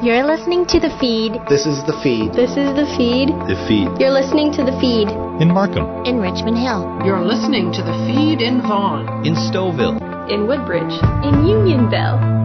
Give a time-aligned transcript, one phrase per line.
[0.00, 1.32] You're listening to The Feed.
[1.48, 2.32] This is The Feed.
[2.32, 3.30] This is The Feed.
[3.50, 3.88] The Feed.
[3.98, 5.08] You're listening to The Feed.
[5.42, 6.06] In Markham.
[6.06, 7.02] In Richmond Hill.
[7.04, 9.26] You're listening to The Feed in Vaughan.
[9.26, 9.98] In Stouffville.
[10.30, 10.94] In Woodbridge.
[11.26, 12.37] In Unionville.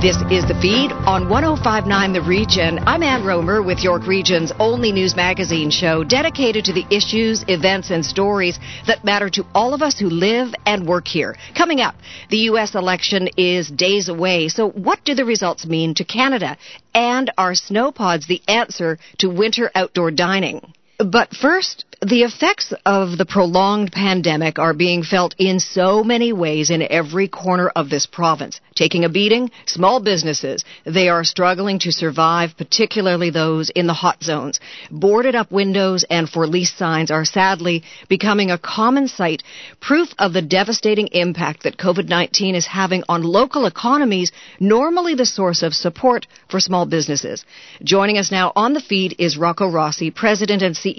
[0.00, 2.78] This is the feed on 1059 The Region.
[2.86, 7.90] I'm Ann Romer with York Region's only news magazine show dedicated to the issues, events,
[7.90, 11.36] and stories that matter to all of us who live and work here.
[11.54, 11.96] Coming up,
[12.30, 12.74] the U.S.
[12.74, 14.48] election is days away.
[14.48, 16.56] So, what do the results mean to Canada?
[16.94, 20.62] And are snow pods the answer to winter outdoor dining?
[21.04, 26.70] But first, the effects of the prolonged pandemic are being felt in so many ways
[26.70, 28.60] in every corner of this province.
[28.74, 34.22] Taking a beating, small businesses, they are struggling to survive, particularly those in the hot
[34.22, 34.60] zones.
[34.90, 39.42] Boarded up windows and for lease signs are sadly becoming a common sight,
[39.80, 45.62] proof of the devastating impact that COVID-19 is having on local economies, normally the source
[45.62, 47.44] of support for small businesses.
[47.82, 50.89] Joining us now on the feed is Rocco Rossi, President and CEO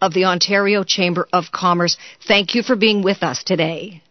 [0.00, 1.96] of the Ontario Chamber of Commerce.
[2.26, 4.02] Thank you for being with us today.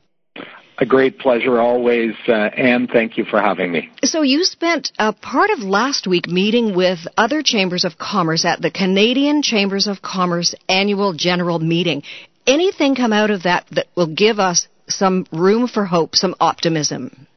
[0.78, 3.92] A great pleasure always, uh, and thank you for having me.
[4.04, 8.64] So, you spent a part of last week meeting with other chambers of commerce at
[8.64, 12.02] the Canadian Chambers of Commerce annual general meeting.
[12.48, 17.28] Anything come out of that that will give us some room for hope, some optimism?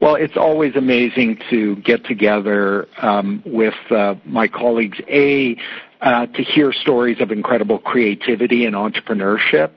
[0.00, 5.00] Well, it's always amazing to get together um, with uh, my colleagues.
[5.08, 5.56] A
[6.00, 9.70] uh, to hear stories of incredible creativity and entrepreneurship.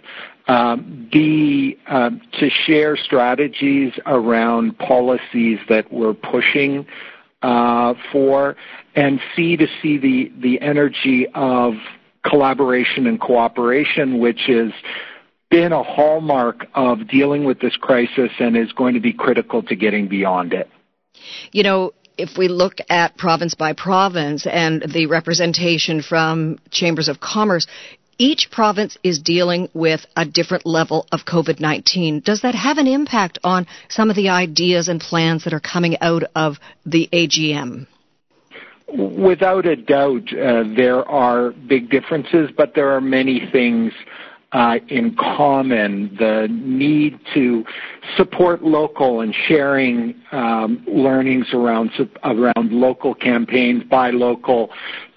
[0.48, 6.86] Um, B, uh, to share strategies around policies that we're pushing
[7.42, 8.56] uh, for,
[8.96, 11.74] and C, to see the, the energy of
[12.24, 14.72] collaboration and cooperation, which has
[15.50, 19.76] been a hallmark of dealing with this crisis and is going to be critical to
[19.76, 20.70] getting beyond it.
[21.52, 27.20] You know, if we look at province by province and the representation from chambers of
[27.20, 27.68] commerce,
[28.18, 32.20] each province is dealing with a different level of COVID 19.
[32.20, 35.98] Does that have an impact on some of the ideas and plans that are coming
[36.02, 37.88] out of the AGM?
[38.94, 43.94] Without a doubt, uh, there are big differences, but there are many things
[44.54, 47.64] uh, in common, the need to
[48.18, 51.90] support local and sharing um, learnings around
[52.24, 54.70] around local campaigns, buy local,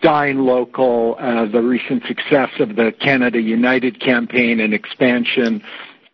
[0.03, 5.61] dine local, uh, the recent success of the Canada United campaign and expansion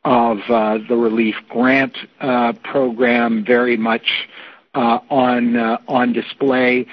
[0.06, 4.28] of uh, the relief grant uh, program, very much
[4.74, 6.86] uh, on uh, on display,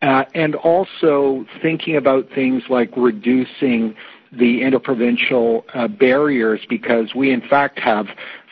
[0.00, 3.94] and also thinking about things like reducing
[4.38, 8.06] the interprovincial uh, barriers because we in fact have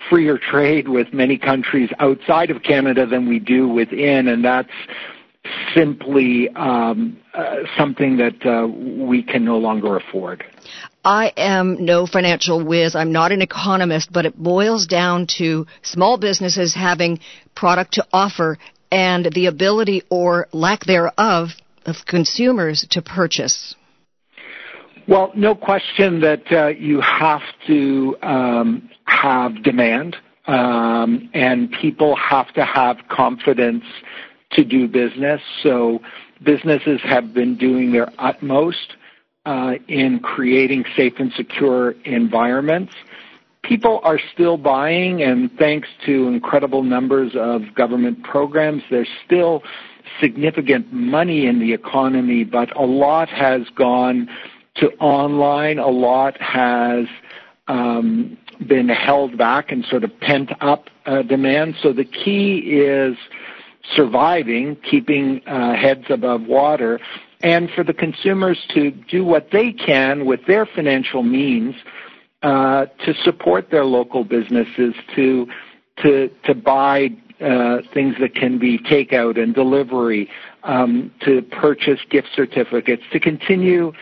[0.08, 4.70] freer trade with many countries outside of Canada than we do within, and that's
[5.74, 10.44] simply um, uh, something that uh, we can no longer afford.
[11.04, 12.94] I am no financial whiz.
[12.94, 17.18] I'm not an economist, but it boils down to small businesses having
[17.56, 18.58] product to offer
[18.92, 21.48] and the ability or lack thereof
[21.86, 23.74] of consumers to purchase.
[25.08, 32.52] Well, no question that uh, you have to um, have demand, um, and people have
[32.54, 33.84] to have confidence
[34.52, 35.40] to do business.
[35.62, 36.00] So
[36.42, 38.94] businesses have been doing their utmost
[39.44, 42.94] uh, in creating safe and secure environments.
[43.62, 49.62] People are still buying, and thanks to incredible numbers of government programs, there's still
[50.20, 54.28] significant money in the economy, but a lot has gone
[55.00, 55.78] online.
[55.78, 57.06] A lot has
[57.68, 61.76] um, been held back and sort of pent up uh, demand.
[61.82, 63.16] So the key is
[63.94, 67.00] surviving, keeping uh, heads above water,
[67.42, 71.74] and for the consumers to do what they can with their financial means
[72.42, 75.46] uh, to support their local businesses, to
[76.02, 80.28] to to buy uh, things that can be takeout and delivery,
[80.62, 83.92] um, to purchase gift certificates, to continue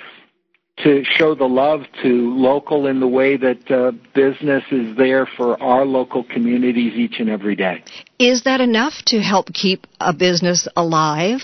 [0.84, 5.60] to show the love to local in the way that uh, business is there for
[5.62, 7.82] our local communities each and every day.
[8.18, 11.40] Is that enough to help keep a business alive?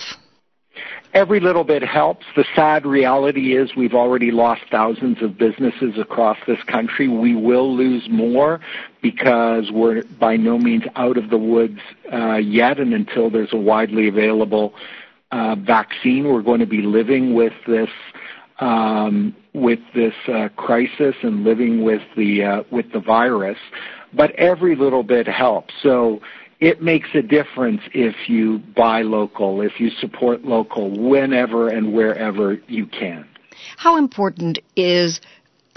[1.15, 2.27] Every little bit helps.
[2.37, 7.09] The sad reality is we've already lost thousands of businesses across this country.
[7.09, 8.61] We will lose more
[9.01, 11.79] because we're by no means out of the woods
[12.13, 14.75] uh, yet, and until there's a widely available
[15.33, 17.89] uh, vaccine, we're going to be living with this
[18.61, 23.59] um, with this uh, crisis and living with the uh, with the virus,
[24.13, 25.75] but every little bit helps.
[25.83, 26.21] So
[26.61, 32.55] it makes a difference if you buy local, if you support local whenever and wherever
[32.67, 33.27] you can.
[33.77, 35.21] How important is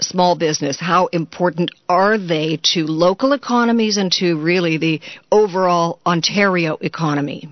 [0.00, 0.78] small business?
[0.80, 5.00] How important are they to local economies and to really the
[5.30, 7.48] overall Ontario economy?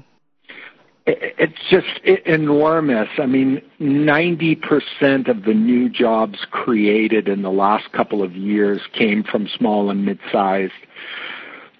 [1.10, 3.08] It's just enormous.
[3.18, 9.22] I mean, 90% of the new jobs created in the last couple of years came
[9.22, 10.72] from small and mid-sized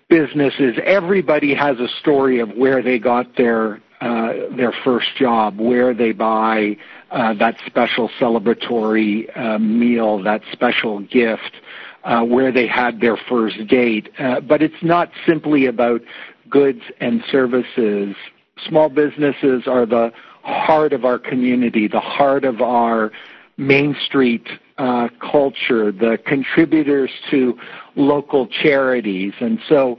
[0.08, 0.76] businesses.
[0.82, 6.12] Everybody has a story of where they got their uh, their first job, where they
[6.12, 6.76] buy
[7.10, 11.56] uh, that special celebratory uh, meal, that special gift,
[12.04, 14.08] uh, where they had their first date.
[14.20, 16.00] Uh, but it's not simply about
[16.48, 18.14] goods and services.
[18.66, 20.12] Small businesses are the
[20.42, 23.12] heart of our community, the heart of our
[23.56, 24.46] Main Street
[24.78, 27.58] uh, culture, the contributors to
[27.96, 29.32] local charities.
[29.40, 29.98] And so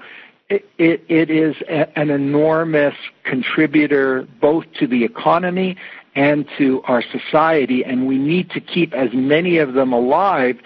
[0.50, 5.76] it, it, it is a, an enormous contributor both to the economy
[6.16, 10.58] and to our society, and we need to keep as many of them alive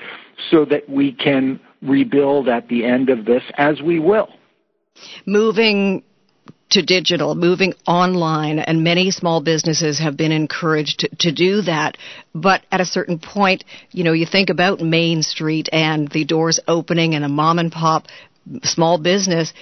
[0.49, 4.29] so that we can rebuild at the end of this, as we will.
[5.25, 6.03] Moving
[6.73, 11.97] to digital, moving online, and many small businesses have been encouraged to, to, do that.
[12.35, 16.59] But at a certain point, you know, you think about Main Street and the doors
[16.67, 18.07] opening and a mom and pop
[18.63, 19.53] small business.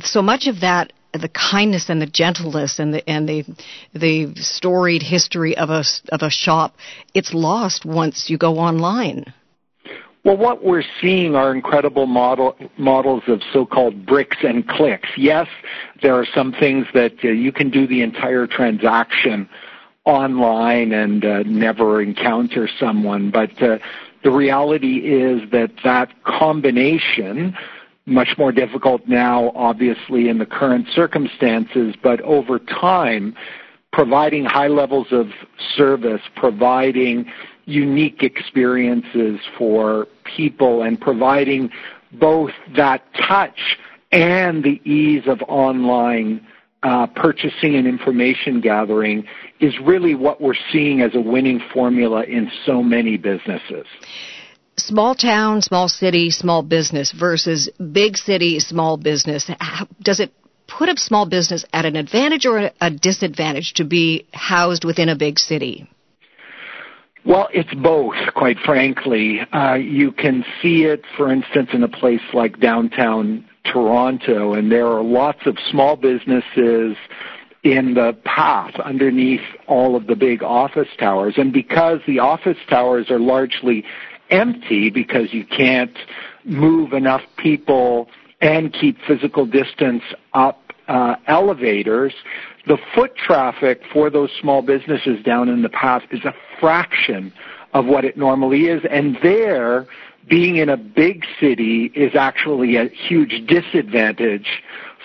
[0.00, 3.44] So much of that the kindness and the gentleness and the and the
[3.92, 6.76] the storied history of a of a shop
[7.14, 9.24] it's lost once you go online
[10.24, 15.08] well, what we're seeing are incredible model, models of so-called bricks and clicks.
[15.16, 15.46] Yes,
[16.02, 19.48] there are some things that uh, you can do the entire transaction
[20.04, 23.78] online and uh, never encounter someone, but uh,
[24.22, 27.56] the reality is that that combination
[28.06, 33.34] much more difficult now, obviously, in the current circumstances, but over time,
[33.92, 35.28] providing high levels of
[35.76, 37.30] service, providing
[37.66, 41.70] unique experiences for people, and providing
[42.12, 43.78] both that touch
[44.12, 46.46] and the ease of online
[46.82, 49.24] uh, purchasing and information gathering
[49.60, 53.86] is really what we're seeing as a winning formula in so many businesses
[54.80, 59.48] small town, small city, small business versus big city, small business,
[60.02, 60.32] does it
[60.66, 65.16] put a small business at an advantage or a disadvantage to be housed within a
[65.16, 65.88] big city?
[67.24, 69.40] Well, it's both, quite frankly.
[69.52, 74.86] Uh, you can see it, for instance, in a place like downtown Toronto, and there
[74.86, 76.96] are lots of small businesses
[77.62, 81.34] in the path underneath all of the big office towers.
[81.36, 83.84] And because the office towers are largely
[84.30, 85.96] empty because you can't
[86.44, 88.08] move enough people
[88.40, 90.02] and keep physical distance
[90.32, 92.14] up uh, elevators,
[92.70, 97.32] the foot traffic for those small businesses down in the path is a fraction
[97.74, 98.80] of what it normally is.
[98.88, 99.88] And there,
[100.28, 104.62] being in a big city is actually a huge disadvantage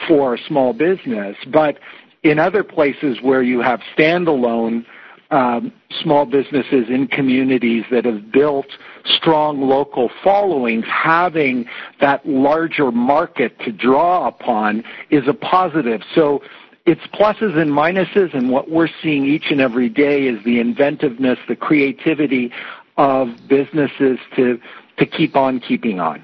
[0.08, 1.36] for small business.
[1.52, 1.80] But
[2.22, 4.86] in other places where you have standalone
[5.32, 5.74] um,
[6.04, 8.68] small businesses in communities that have built
[9.06, 11.66] strong local followings, having
[12.00, 16.02] that larger market to draw upon is a positive.
[16.14, 16.44] So
[16.86, 21.40] it's pluses and minuses, and what we're seeing each and every day is the inventiveness,
[21.48, 22.52] the creativity
[22.98, 24.59] of businesses to
[24.98, 26.24] to keep on keeping on.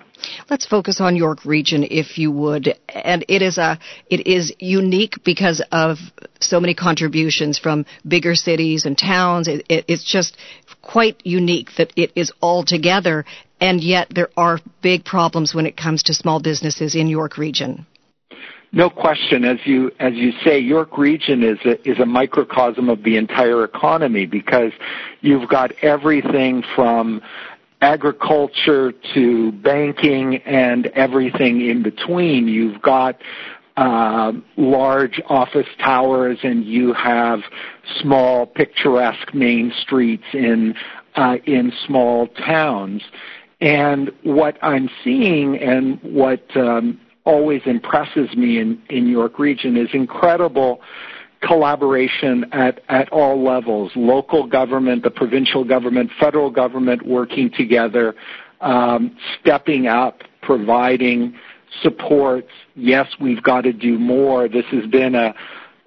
[0.49, 2.77] Let's focus on York Region, if you would.
[2.89, 5.97] And it is a it is unique because of
[6.39, 9.47] so many contributions from bigger cities and towns.
[9.47, 10.37] It, it, it's just
[10.81, 13.25] quite unique that it is all together,
[13.59, 17.85] and yet there are big problems when it comes to small businesses in York Region.
[18.73, 23.03] No question, as you as you say, York Region is a, is a microcosm of
[23.03, 24.71] the entire economy because
[25.19, 27.21] you've got everything from
[27.81, 32.47] agriculture to banking and everything in between.
[32.47, 33.19] You've got
[33.75, 37.41] uh, large office towers and you have
[37.99, 40.75] small picturesque main streets in
[41.15, 43.01] uh, in small towns.
[43.59, 49.89] And what I'm seeing and what um, always impresses me in, in York Region is
[49.93, 50.81] incredible
[51.41, 58.15] collaboration at, at all levels, local government, the provincial government, federal government working together,
[58.61, 61.35] um, stepping up, providing
[61.81, 62.49] supports.
[62.75, 64.47] Yes, we've got to do more.
[64.47, 65.33] This has been a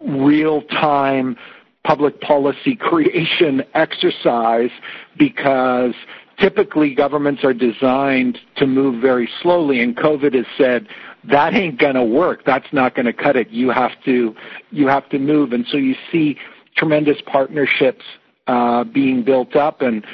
[0.00, 1.36] real-time
[1.84, 4.70] public policy creation exercise
[5.16, 5.94] because
[6.38, 10.88] typically governments are designed to move very slowly and COVID has said
[11.30, 12.44] that ain't going to work.
[12.44, 13.50] That's not going to cut it.
[13.50, 14.34] You have to
[14.70, 16.36] you have to move, and so you see
[16.76, 18.04] tremendous partnerships
[18.46, 20.04] uh, being built up, and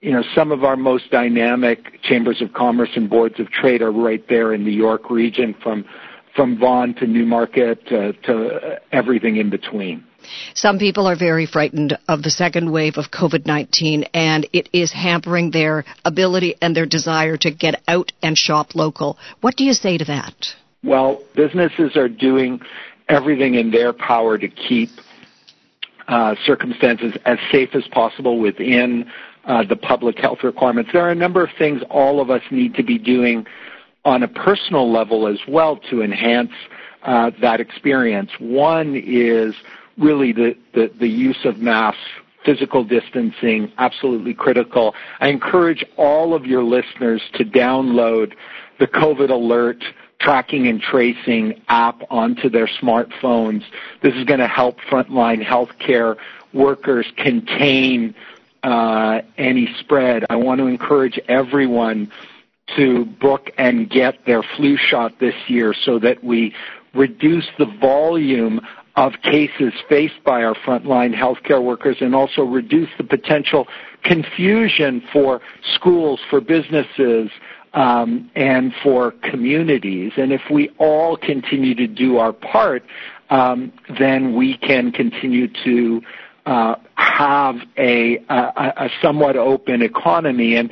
[0.00, 3.92] you know some of our most dynamic chambers of commerce and boards of trade are
[3.92, 5.84] right there in the York region, from
[6.34, 10.04] from Vaughan to Newmarket to, to everything in between.
[10.54, 14.92] Some people are very frightened of the second wave of COVID 19, and it is
[14.92, 19.18] hampering their ability and their desire to get out and shop local.
[19.40, 20.54] What do you say to that?
[20.82, 22.60] Well, businesses are doing
[23.08, 24.90] everything in their power to keep
[26.08, 29.10] uh, circumstances as safe as possible within
[29.44, 30.90] uh, the public health requirements.
[30.92, 33.46] There are a number of things all of us need to be doing
[34.04, 36.52] on a personal level as well to enhance
[37.02, 38.30] uh, that experience.
[38.38, 39.54] One is
[39.98, 42.00] really the, the, the use of masks,
[42.44, 44.94] physical distancing, absolutely critical.
[45.20, 48.34] I encourage all of your listeners to download
[48.78, 49.82] the COVID Alert
[50.20, 53.64] tracking and tracing app onto their smartphones.
[54.02, 56.16] This is going to help frontline healthcare
[56.52, 58.14] workers contain
[58.62, 60.24] uh, any spread.
[60.28, 62.10] I want to encourage everyone
[62.76, 66.54] to book and get their flu shot this year so that we
[66.94, 68.60] reduce the volume
[68.98, 73.68] of cases faced by our frontline healthcare workers and also reduce the potential
[74.02, 75.40] confusion for
[75.76, 77.30] schools, for businesses,
[77.74, 80.10] um, and for communities.
[80.16, 82.82] And if we all continue to do our part,
[83.30, 86.02] um, then we can continue to
[86.46, 90.56] uh, have a, a, a somewhat open economy.
[90.56, 90.70] And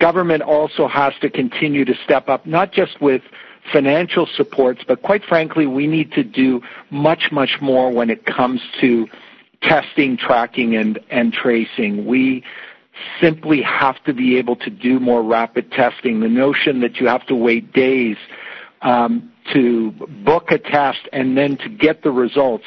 [0.00, 3.22] government also has to continue to step up, not just with
[3.72, 6.60] financial supports, but quite frankly, we need to do
[6.90, 9.06] much, much more when it comes to
[9.62, 12.06] testing, tracking, and, and tracing.
[12.06, 12.44] We
[13.20, 16.20] simply have to be able to do more rapid testing.
[16.20, 18.16] The notion that you have to wait days
[18.82, 19.92] um, to
[20.24, 22.64] book a test and then to get the results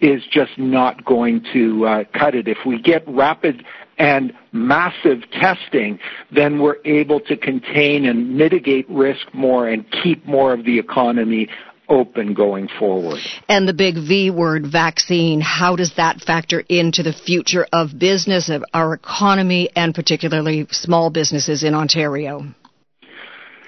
[0.00, 2.48] is just not going to uh, cut it.
[2.48, 3.64] If we get rapid
[3.98, 5.98] and massive testing,
[6.32, 11.48] then we're able to contain and mitigate risk more and keep more of the economy
[11.88, 13.20] open going forward.
[13.48, 18.48] And the big V word, vaccine, how does that factor into the future of business,
[18.48, 22.46] of our economy, and particularly small businesses in Ontario?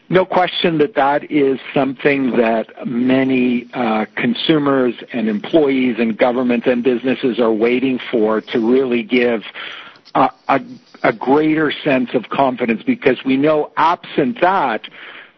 [0.08, 6.84] No question that that is something that many uh, consumers and employees and governments and
[6.84, 9.42] businesses are waiting for to really give
[10.16, 10.60] a,
[11.02, 14.82] a, greater sense of confidence because we know absent that,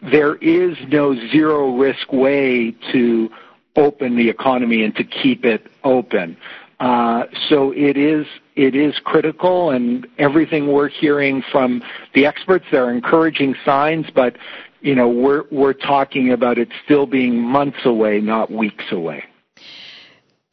[0.01, 3.29] there is no zero risk way to
[3.75, 6.37] open the economy and to keep it open.
[6.79, 11.83] Uh, so it is it is critical, and everything we're hearing from
[12.13, 14.37] the experts, there are encouraging signs, but
[14.79, 19.25] you know we're we're talking about it still being months away, not weeks away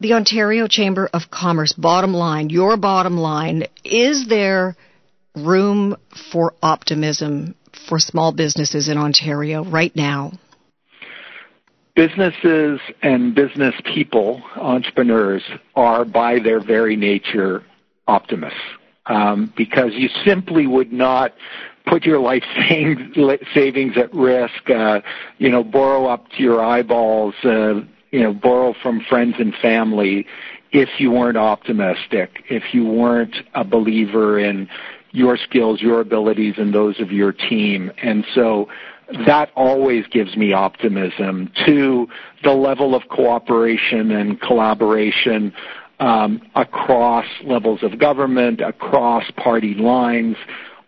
[0.00, 4.76] the Ontario Chamber of Commerce, bottom line, your bottom line, is there
[5.34, 5.96] room
[6.30, 7.54] for optimism
[7.88, 10.32] for small businesses in Ontario right now?
[11.94, 15.42] Businesses and business people, entrepreneurs,
[15.74, 17.64] are by their very nature
[18.06, 18.60] optimists
[19.06, 21.32] um, because you simply would not
[21.86, 22.42] put your life
[23.54, 25.00] savings at risk, uh,
[25.38, 27.80] you know, borrow up to your eyeballs, uh,
[28.16, 30.26] you know, borrow from friends and family
[30.72, 34.70] if you weren't optimistic, if you weren't a believer in
[35.10, 37.92] your skills, your abilities, and those of your team.
[38.02, 38.70] And so
[39.26, 42.08] that always gives me optimism to
[42.42, 45.52] the level of cooperation and collaboration
[46.00, 50.36] um, across levels of government, across party lines,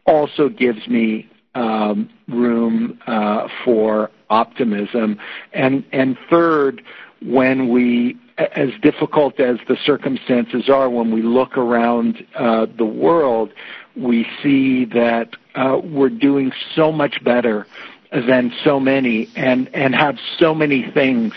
[0.07, 5.19] also gives me um, room uh, for optimism.
[5.53, 6.83] And and third,
[7.23, 13.53] when we, as difficult as the circumstances are, when we look around uh, the world,
[13.97, 17.67] we see that uh, we're doing so much better
[18.13, 21.35] than so many and, and have so many things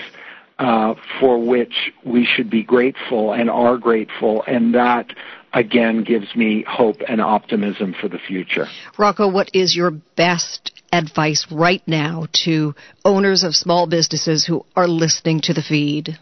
[0.59, 5.11] uh, for which we should be grateful and are grateful, and that
[5.53, 8.67] again gives me hope and optimism for the future.
[8.97, 14.87] Rocco, what is your best advice right now to owners of small businesses who are
[14.87, 16.17] listening to the feed?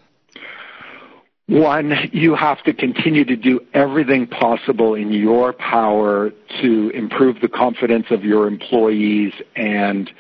[1.47, 6.29] One, you have to continue to do everything possible in your power
[6.61, 10.11] to improve the confidence of your employees and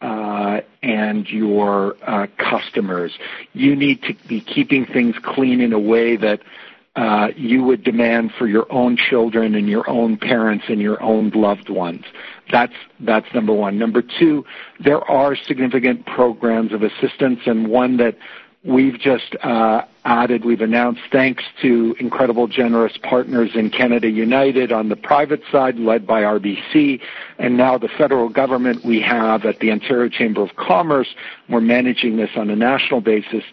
[0.00, 3.18] uh, and your uh, customers.
[3.52, 6.40] You need to be keeping things clean in a way that
[6.98, 11.30] uh, you would demand for your own children and your own parents and your own
[11.30, 12.04] loved ones.
[12.50, 13.78] That's that's number one.
[13.78, 14.44] Number two,
[14.82, 18.16] there are significant programs of assistance, and one that
[18.64, 24.88] we've just uh, added, we've announced, thanks to incredible, generous partners in Canada United on
[24.88, 27.00] the private side, led by RBC,
[27.38, 31.14] and now the federal government we have at the Ontario Chamber of Commerce.
[31.48, 33.44] We're managing this on a national basis.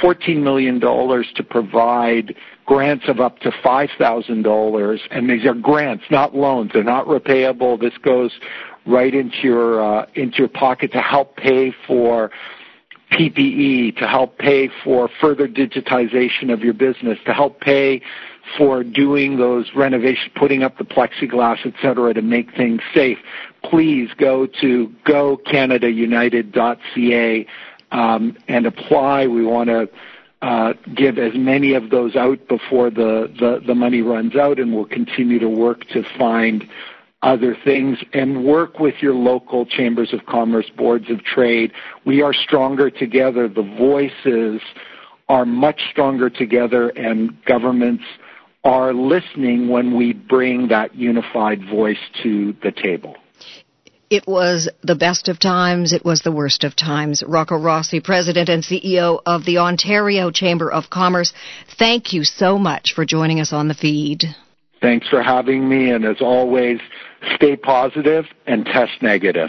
[0.00, 2.34] $14 million to provide
[2.66, 5.00] grants of up to $5,000.
[5.10, 6.70] And these are grants, not loans.
[6.72, 7.80] They're not repayable.
[7.80, 8.32] This goes
[8.86, 12.30] right into your, uh, into your pocket to help pay for
[13.12, 18.00] PPE, to help pay for further digitization of your business, to help pay
[18.56, 23.18] for doing those renovations, putting up the plexiglass, et cetera, to make things safe.
[23.64, 27.46] Please go to gocanadaunited.ca
[27.92, 29.26] um, and apply.
[29.26, 29.88] We want to
[30.42, 34.74] uh, give as many of those out before the, the, the money runs out, and
[34.74, 36.68] we'll continue to work to find
[37.22, 41.72] other things and work with your local chambers of commerce, boards of trade.
[42.04, 43.48] We are stronger together.
[43.48, 44.60] The voices
[45.28, 48.02] are much stronger together, and governments
[48.64, 53.16] are listening when we bring that unified voice to the table.
[54.12, 55.94] It was the best of times.
[55.94, 57.22] It was the worst of times.
[57.26, 61.32] Rocco Rossi, President and CEO of the Ontario Chamber of Commerce.
[61.78, 64.24] Thank you so much for joining us on the feed.
[64.82, 65.92] Thanks for having me.
[65.92, 66.78] And as always,
[67.36, 69.48] stay positive and test negative.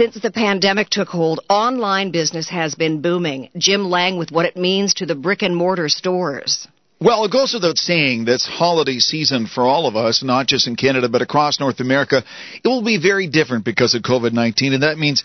[0.00, 3.50] Since the pandemic took hold, online business has been booming.
[3.58, 6.66] Jim Lang with what it means to the brick and mortar stores.
[7.02, 10.74] Well, it goes without saying this holiday season for all of us, not just in
[10.74, 12.24] Canada, but across North America,
[12.64, 15.22] it will be very different because of COVID 19, and that means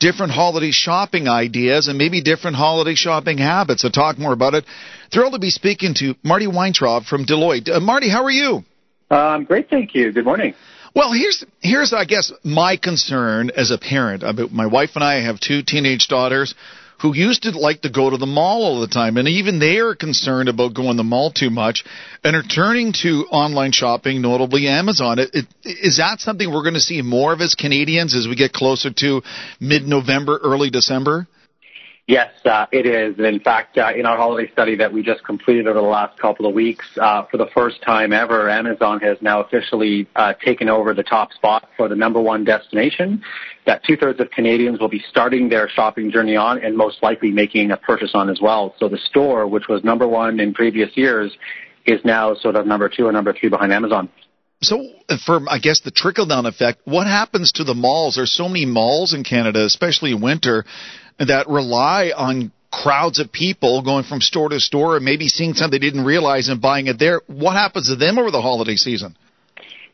[0.00, 3.80] different holiday shopping ideas and maybe different holiday shopping habits.
[3.82, 4.66] To talk more about it,
[5.10, 7.70] thrilled to be speaking to Marty Weintraub from Deloitte.
[7.70, 8.64] Uh, Marty, how are you?
[9.10, 10.12] I'm great, thank you.
[10.12, 10.52] Good morning.
[10.94, 14.24] Well, here's here's I guess my concern as a parent.
[14.52, 16.54] My wife and I have two teenage daughters
[17.00, 19.78] who used to like to go to the mall all the time, and even they
[19.78, 21.84] are concerned about going to the mall too much,
[22.22, 25.18] and are turning to online shopping, notably Amazon.
[25.18, 28.36] It, it, is that something we're going to see more of as Canadians as we
[28.36, 29.22] get closer to
[29.60, 31.26] mid-November, early December?
[32.06, 33.18] Yes, uh, it is.
[33.20, 36.46] In fact, uh, in our holiday study that we just completed over the last couple
[36.46, 40.08] of weeks, uh, for the first time ever, Amazon has now officially
[40.44, 43.22] taken over the top spot for the number one destination
[43.66, 47.30] that two thirds of Canadians will be starting their shopping journey on and most likely
[47.30, 48.74] making a purchase on as well.
[48.78, 51.30] So the store, which was number one in previous years,
[51.86, 54.08] is now sort of number two or number three behind Amazon.
[54.62, 54.84] So,
[55.24, 58.16] for I guess the trickle down effect, what happens to the malls?
[58.16, 60.66] There's so many malls in Canada, especially in winter
[61.28, 65.78] that rely on crowds of people going from store to store and maybe seeing something
[65.80, 67.20] they didn't realize and buying it there.
[67.26, 69.16] What happens to them over the holiday season?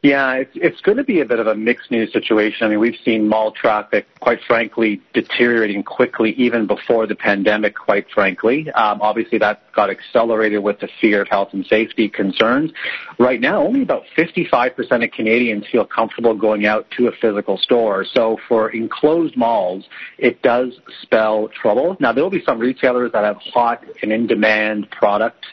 [0.02, 2.66] Yeah, it's, it's going to be a bit of a mixed news situation.
[2.66, 8.06] I mean, we've seen mall traffic, quite frankly, deteriorating quickly even before the pandemic, quite
[8.10, 8.70] frankly.
[8.70, 12.72] Um, obviously, that got accelerated with the fear of health and safety concerns.
[13.18, 18.04] Right now, only about 55% of Canadians feel comfortable going out to a physical store.
[18.04, 19.84] So for enclosed malls,
[20.18, 21.96] it does spell trouble.
[22.00, 25.46] Now, there will be some retailers that have hot and in-demand products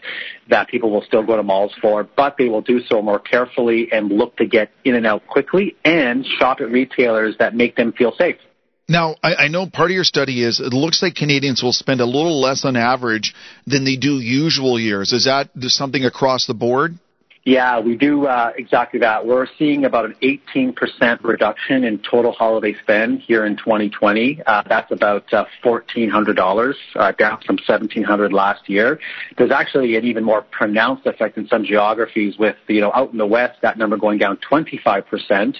[0.49, 3.91] that people will still go to malls for, but they will do so more carefully
[3.91, 7.91] and look to get in and out quickly and shop at retailers that make them
[7.91, 8.37] feel safe.
[8.89, 12.01] Now, I, I know part of your study is it looks like Canadians will spend
[12.01, 13.33] a little less on average
[13.65, 15.13] than they do usual years.
[15.13, 16.97] Is that something across the board?
[17.45, 19.25] Yeah, we do uh, exactly that.
[19.25, 24.41] We're seeing about an 18% reduction in total holiday spend here in 2020.
[24.47, 28.97] Uh, that's about uh, $1,400, uh, down from 1,700 last year.
[29.37, 33.17] There's actually an even more pronounced effect in some geographies with, you know, out in
[33.17, 35.55] the west, that number going down 25%.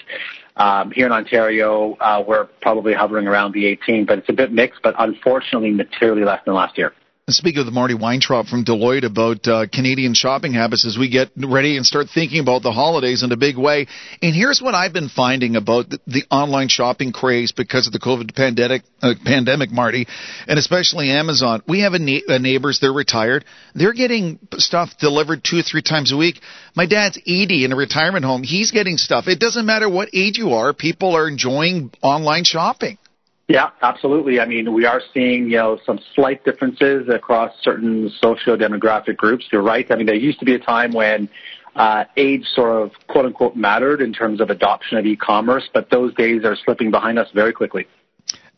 [0.56, 4.52] Um, here in Ontario, uh, we're probably hovering around the 18, but it's a bit
[4.52, 6.94] mixed, but unfortunately materially less than last year.
[7.30, 11.78] Speak with Marty Weintraub from Deloitte about uh, Canadian shopping habits as we get ready
[11.78, 13.86] and start thinking about the holidays in a big way.
[14.20, 17.98] And here's what I've been finding about the, the online shopping craze because of the
[17.98, 20.06] COVID pandemic, uh, pandemic, Marty,
[20.46, 21.62] and especially Amazon.
[21.66, 23.46] We have a, na- a neighbors, they're retired.
[23.74, 26.42] They're getting stuff delivered two or three times a week.
[26.76, 28.42] My dad's 80 in a retirement home.
[28.42, 29.28] He's getting stuff.
[29.28, 30.74] It doesn't matter what age you are.
[30.74, 32.98] People are enjoying online shopping.
[33.46, 34.40] Yeah, absolutely.
[34.40, 39.46] I mean, we are seeing, you know, some slight differences across certain socio-demographic groups.
[39.52, 39.86] You're right.
[39.90, 41.28] I mean, there used to be a time when
[41.76, 46.14] uh, age sort of quote unquote mattered in terms of adoption of e-commerce, but those
[46.14, 47.86] days are slipping behind us very quickly.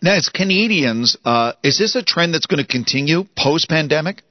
[0.02, 4.22] Now, as Canadians, uh, is this a trend that's going to continue post pandemic?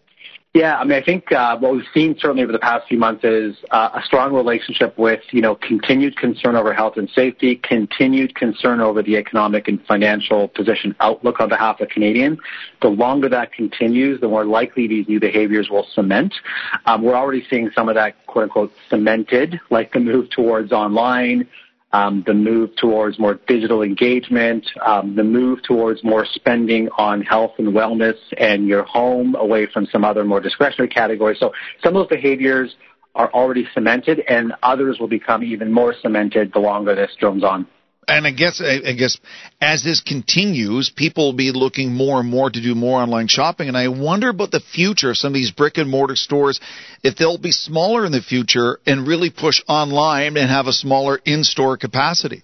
[0.56, 3.26] Yeah, I mean, I think uh, what we've seen certainly over the past few months
[3.26, 8.36] is uh, a strong relationship with, you know, continued concern over health and safety, continued
[8.36, 12.40] concern over the economic and financial position outlook on behalf of Canadians.
[12.82, 16.34] The longer that continues, the more likely these new behaviors will cement.
[16.86, 21.50] Um, we're already seeing some of that, quote unquote, cemented, like the move towards online,
[21.96, 27.54] um, the move towards more digital engagement, um, the move towards more spending on health
[27.58, 31.40] and wellness and your home away from some other more discretionary categories.
[31.40, 32.76] So some of those behaviors
[33.16, 37.66] are already cemented and others will become even more cemented the longer this drones on
[38.08, 39.18] and I guess I guess
[39.62, 43.68] as this continues, people will be looking more and more to do more online shopping.
[43.68, 46.60] And I wonder about the future of some of these brick and mortar stores,
[47.04, 51.20] if they'll be smaller in the future and really push online and have a smaller
[51.26, 52.44] in-store capacity.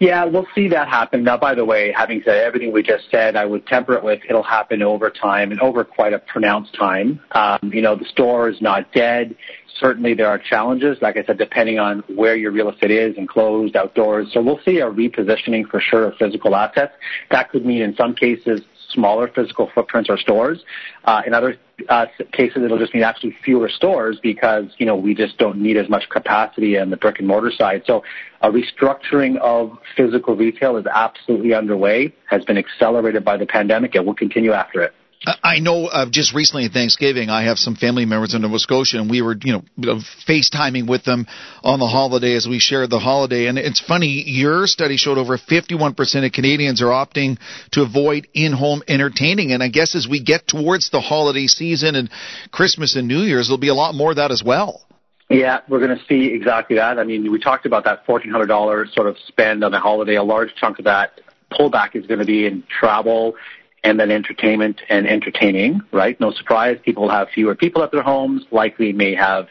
[0.00, 1.24] Yeah, we'll see that happen.
[1.24, 4.20] Now, by the way, having said everything we just said, I would temper it with
[4.28, 7.20] it'll happen over time and over quite a pronounced time.
[7.32, 9.34] Um, you know, the store is not dead.
[9.80, 13.76] Certainly there are challenges, like I said, depending on where your real estate is, enclosed,
[13.76, 14.28] outdoors.
[14.32, 16.92] So we'll see a repositioning for sure of physical assets.
[17.30, 20.64] That could mean in some cases smaller physical footprints or stores.
[21.04, 21.56] Uh, in other
[21.88, 25.76] uh, cases, it'll just mean actually fewer stores because you know we just don't need
[25.76, 27.82] as much capacity on the brick and mortar side.
[27.86, 28.02] So
[28.40, 34.06] a restructuring of physical retail is absolutely underway, has been accelerated by the pandemic, and
[34.06, 34.94] will continue after it.
[35.26, 38.98] I know uh, just recently at Thanksgiving, I have some family members in Nova Scotia,
[38.98, 41.26] and we were, you know, FaceTiming with them
[41.64, 43.46] on the holiday as we shared the holiday.
[43.46, 47.36] And it's funny, your study showed over 51% of Canadians are opting
[47.72, 49.50] to avoid in-home entertaining.
[49.50, 52.10] And I guess as we get towards the holiday season and
[52.52, 54.84] Christmas and New Year's, there'll be a lot more of that as well.
[55.28, 56.98] Yeah, we're going to see exactly that.
[56.98, 60.14] I mean, we talked about that $1,400 sort of spend on the holiday.
[60.14, 61.20] A large chunk of that
[61.52, 63.34] pullback is going to be in travel
[63.84, 66.18] and then entertainment and entertaining, right?
[66.20, 69.48] No surprise, people have fewer people at their homes, likely may have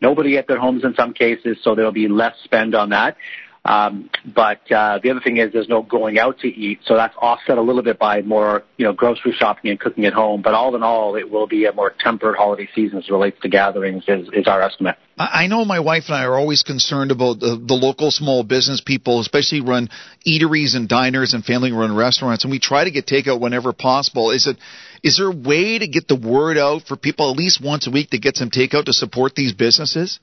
[0.00, 3.16] nobody at their homes in some cases, so there'll be less spend on that.
[3.64, 7.14] Um, but uh, the other thing is there's no going out to eat, so that's
[7.20, 10.40] offset a little bit by more, you know, grocery shopping and cooking at home.
[10.40, 13.48] But all in all, it will be a more tempered holiday season as relates to
[13.48, 14.96] gatherings, is, is our estimate.
[15.18, 18.80] I know my wife and I are always concerned about the, the local small business
[18.80, 19.90] people, especially run
[20.26, 24.30] eateries and diners and family run restaurants, and we try to get takeout whenever possible.
[24.30, 24.56] Is it
[25.02, 27.90] is there a way to get the word out for people at least once a
[27.90, 30.18] week to get some takeout to support these businesses?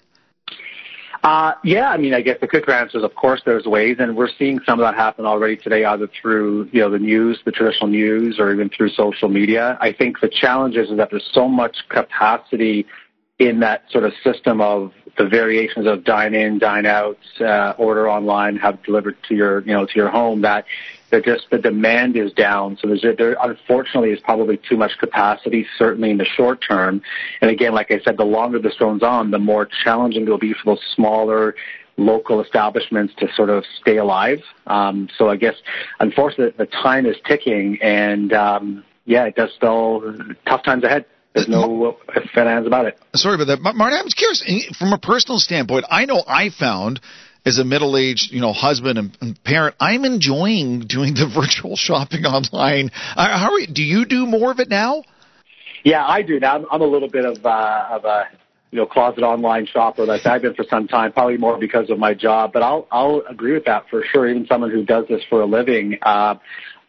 [1.23, 4.15] Uh, yeah, I mean, I guess the quicker answer is, of course, there's ways, and
[4.15, 7.51] we're seeing some of that happen already today, either through you know the news, the
[7.51, 9.77] traditional news, or even through social media.
[9.81, 12.85] I think the challenge is, is that there's so much capacity
[13.39, 18.09] in that sort of system of the variations of dine in, dine out, uh, order
[18.09, 20.65] online, have delivered to your you know to your home that
[21.09, 22.77] that just the demand is down.
[22.81, 27.01] So there's there unfortunately is probably too much capacity, certainly in the short term.
[27.41, 30.37] And again, like I said, the longer this goes on, the more challenging it will
[30.37, 31.55] be for those smaller
[31.97, 34.39] local establishments to sort of stay alive.
[34.67, 35.55] Um, so I guess
[35.99, 40.15] unfortunately the time is ticking, and um, yeah, it does still
[40.45, 41.05] tough times ahead.
[41.33, 42.99] There's no ifs about it.
[43.13, 43.95] Sorry about that, Marty.
[43.95, 44.43] I'm curious
[44.77, 45.85] from a personal standpoint.
[45.89, 46.99] I know I found
[47.47, 52.25] as a middle-aged, you know, husband and, and parent, I'm enjoying doing the virtual shopping
[52.25, 52.91] online.
[53.15, 55.03] Uh, how are you, do you do more of it now?
[55.83, 56.55] Yeah, I do now.
[56.55, 58.25] I'm, I'm a little bit of uh, of a
[58.71, 61.97] you know closet online shopper like I've been for some time, probably more because of
[61.97, 62.51] my job.
[62.51, 64.27] But I'll I'll agree with that for sure.
[64.27, 66.35] Even someone who does this for a living, uh,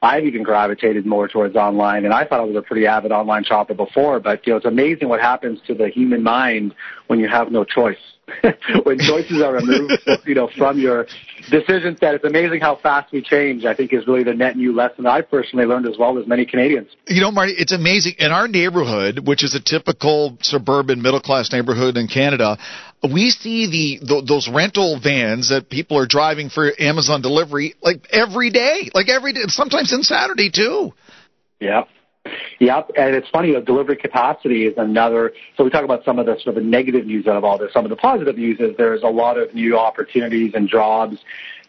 [0.03, 3.45] I've even gravitated more towards online, and I thought I was a pretty avid online
[3.45, 4.19] shopper before.
[4.19, 6.75] But you know, it's amazing what happens to the human mind
[7.07, 7.99] when you have no choice.
[8.85, 9.93] when choices are removed,
[10.27, 11.07] you know, from your
[11.51, 13.65] decision set, it's amazing how fast we change.
[13.65, 16.45] I think is really the net new lesson I personally learned as well as many
[16.47, 16.89] Canadians.
[17.07, 18.15] You know, Marty, it's amazing.
[18.19, 22.59] In our neighborhood, which is a typical suburban middle class neighborhood in Canada,
[23.03, 28.07] we see the, the those rental vans that people are driving for Amazon delivery like
[28.11, 30.93] every day, like every day, sometimes on Saturday too.
[31.61, 31.85] Yeah.
[32.61, 35.33] Yep, and it's funny, the delivery capacity is another.
[35.57, 37.59] So we talk about some of the sort of the negative news out of all
[37.59, 37.73] this.
[37.73, 41.19] Some of the positive news is there's a lot of new opportunities and jobs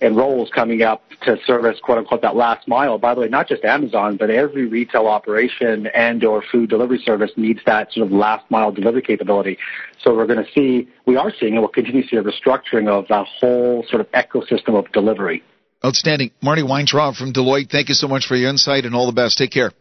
[0.01, 2.97] and roles coming up to service quote unquote that last mile.
[2.97, 7.31] By the way, not just Amazon, but every retail operation and or food delivery service
[7.35, 9.57] needs that sort of last mile delivery capability.
[10.01, 12.87] So we're going to see, we are seeing, and we'll continue to see a restructuring
[12.87, 15.43] of that whole sort of ecosystem of delivery.
[15.83, 16.31] Outstanding.
[16.41, 19.37] Marty Weintraub from Deloitte, thank you so much for your insight and all the best.
[19.37, 19.71] Take care.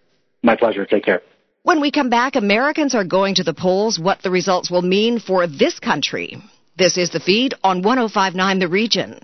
[0.42, 0.85] My pleasure.
[0.85, 1.22] Take care.
[1.62, 5.18] When we come back, Americans are going to the polls, what the results will mean
[5.18, 6.38] for this country.
[6.77, 9.18] This is the feed on 1059 The Region.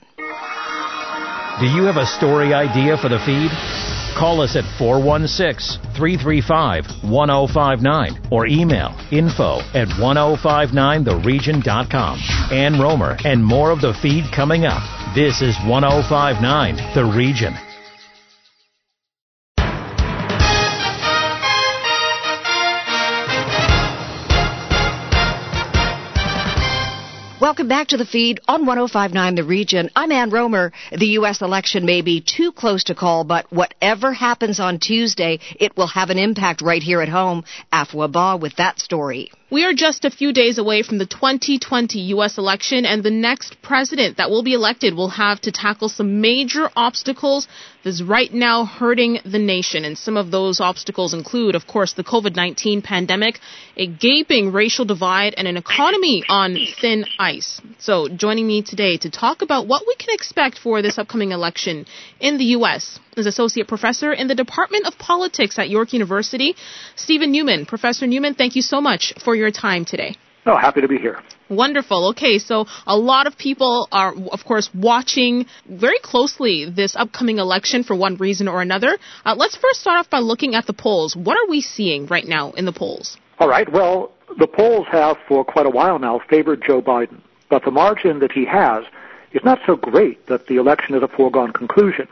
[1.60, 3.50] Do you have a story idea for the feed?
[4.18, 12.18] Call us at 416 335 1059 or email info at 1059theregion.com.
[12.52, 14.82] Ann Romer and more of the feed coming up.
[15.14, 17.54] This is 1059 The Region.
[27.44, 29.90] Welcome back to the feed on 1059 The Region.
[29.94, 30.72] I'm Ann Romer.
[30.92, 31.42] The U.S.
[31.42, 36.08] election may be too close to call, but whatever happens on Tuesday, it will have
[36.08, 37.44] an impact right here at home.
[37.70, 39.30] Afua Ba with that story.
[39.50, 42.38] We are just a few days away from the 2020 U.S.
[42.38, 46.70] election, and the next president that will be elected will have to tackle some major
[46.74, 47.46] obstacles
[47.84, 49.84] that's right now hurting the nation.
[49.84, 53.38] And some of those obstacles include, of course, the COVID 19 pandemic,
[53.76, 57.60] a gaping racial divide, and an economy on thin ice.
[57.78, 61.84] So, joining me today to talk about what we can expect for this upcoming election
[62.18, 62.98] in the U.S.
[63.16, 66.54] is Associate Professor in the Department of Politics at York University,
[66.96, 67.66] Stephen Newman.
[67.66, 70.16] Professor Newman, thank you so much for your time today.
[70.46, 71.20] Oh, happy to be here.
[71.48, 72.08] Wonderful.
[72.10, 77.82] Okay, so a lot of people are, of course, watching very closely this upcoming election
[77.82, 78.98] for one reason or another.
[79.24, 81.16] Uh, let's first start off by looking at the polls.
[81.16, 83.16] What are we seeing right now in the polls?
[83.38, 83.70] All right.
[83.70, 88.18] Well, the polls have for quite a while now favored Joe Biden, but the margin
[88.18, 88.84] that he has
[89.32, 92.06] is not so great that the election is a foregone conclusion.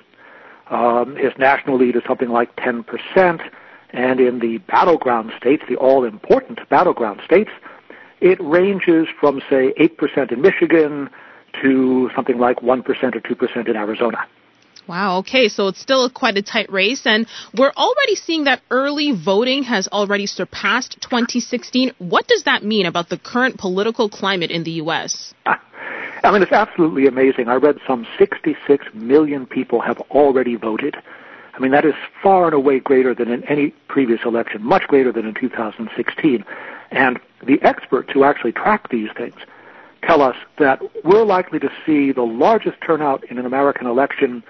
[0.73, 2.83] Um, his national lead is something like 10%,
[3.91, 7.51] and in the battleground states, the all important battleground states,
[8.23, 11.11] it ranges from, say, 8% in Michigan
[11.61, 14.27] to something like 1% or 2% in Arizona.
[14.89, 19.13] Wow, okay, so it's still quite a tight race, and we're already seeing that early
[19.13, 21.93] voting has already surpassed 2016.
[21.99, 25.35] What does that mean about the current political climate in the U.S.?
[26.25, 27.49] I mean, it's absolutely amazing.
[27.49, 30.97] I read some 66 million people have already voted.
[31.55, 35.13] I mean, that is far and away greater than in any previous election, much greater
[35.13, 36.45] than in 2016.
[36.91, 39.35] And the experts who actually track these things
[40.03, 44.43] tell us that we're likely to see the largest turnout in an American election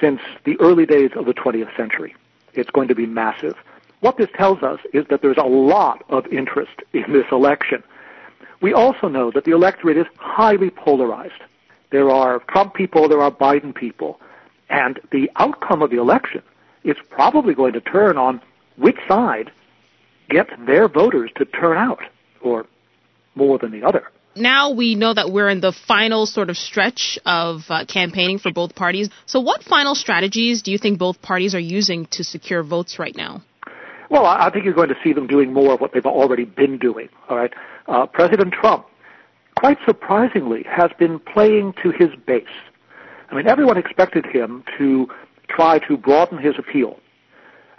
[0.00, 2.14] since the early days of the 20th century.
[2.54, 3.56] It's going to be massive.
[4.00, 7.82] What this tells us is that there's a lot of interest in this election.
[8.60, 11.42] We also know that the electorate is highly polarized.
[11.90, 14.20] There are Trump people, there are Biden people,
[14.68, 16.42] and the outcome of the election
[16.84, 18.40] is probably going to turn on
[18.76, 19.50] which side
[20.28, 22.02] gets their voters to turn out,
[22.42, 22.66] or
[23.34, 24.10] more than the other.
[24.36, 28.52] Now we know that we're in the final sort of stretch of uh, campaigning for
[28.52, 29.08] both parties.
[29.26, 33.16] So, what final strategies do you think both parties are using to secure votes right
[33.16, 33.42] now?
[34.10, 36.78] Well, I think you're going to see them doing more of what they've already been
[36.78, 37.08] doing.
[37.28, 37.52] All right,
[37.86, 38.86] uh, President Trump,
[39.58, 42.44] quite surprisingly, has been playing to his base.
[43.30, 45.08] I mean, everyone expected him to
[45.48, 46.98] try to broaden his appeal.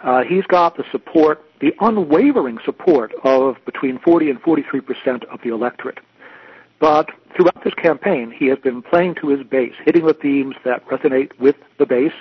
[0.00, 5.40] Uh, he's got the support the unwavering support of between 40 and 43 percent of
[5.44, 5.98] the electorate.
[6.80, 10.86] But throughout this campaign, he has been playing to his base, hitting the themes that
[10.88, 12.12] resonate with the base.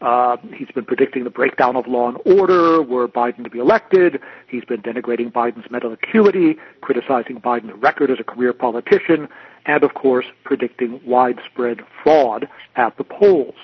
[0.00, 4.20] Uh, he's been predicting the breakdown of law and order were Biden to be elected.
[4.46, 9.28] He's been denigrating Biden's mental acuity, criticizing Biden's record as a career politician,
[9.66, 13.56] and of course, predicting widespread fraud at the polls.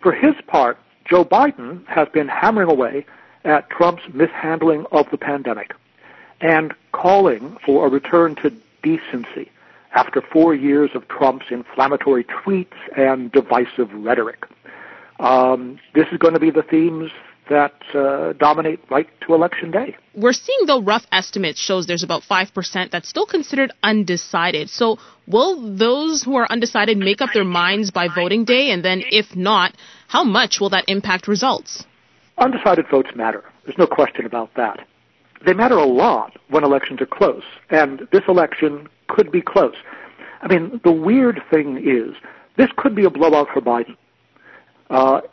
[0.00, 3.06] For his part, Joe Biden has been hammering away
[3.44, 5.74] at Trump's mishandling of the pandemic
[6.40, 9.50] and calling for a return to decency
[9.94, 14.44] after four years of Trump's inflammatory tweets and divisive rhetoric.
[15.22, 17.10] Um, this is going to be the themes
[17.48, 19.96] that uh, dominate right to election day.
[20.14, 24.68] We're seeing, though, rough estimates shows there's about 5% that's still considered undecided.
[24.68, 28.70] So will those who are undecided make up their minds by voting day?
[28.70, 29.76] And then if not,
[30.08, 31.84] how much will that impact results?
[32.38, 33.44] Undecided votes matter.
[33.64, 34.86] There's no question about that.
[35.46, 39.74] They matter a lot when elections are close, and this election could be close.
[40.40, 42.16] I mean, the weird thing is,
[42.56, 43.96] this could be a blowout for Biden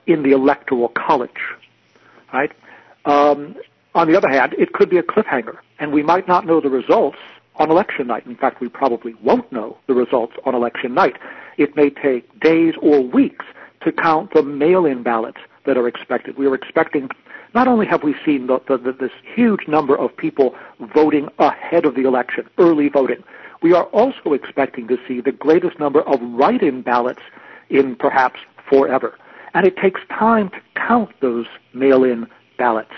[0.07, 1.41] in the electoral college,
[2.33, 2.51] right?
[3.05, 3.55] Um,
[3.95, 6.69] on the other hand, it could be a cliffhanger, and we might not know the
[6.69, 7.17] results
[7.55, 8.25] on election night.
[8.25, 11.17] In fact, we probably won't know the results on election night.
[11.57, 13.45] It may take days or weeks
[13.81, 16.37] to count the mail-in ballots that are expected.
[16.37, 17.09] We are expecting
[17.53, 20.55] not only have we seen the, the, the, this huge number of people
[20.93, 23.23] voting ahead of the election, early voting,
[23.61, 27.21] we are also expecting to see the greatest number of write-in ballots
[27.69, 29.17] in perhaps forever.
[29.53, 32.93] And it takes time to count those mail-in ballots.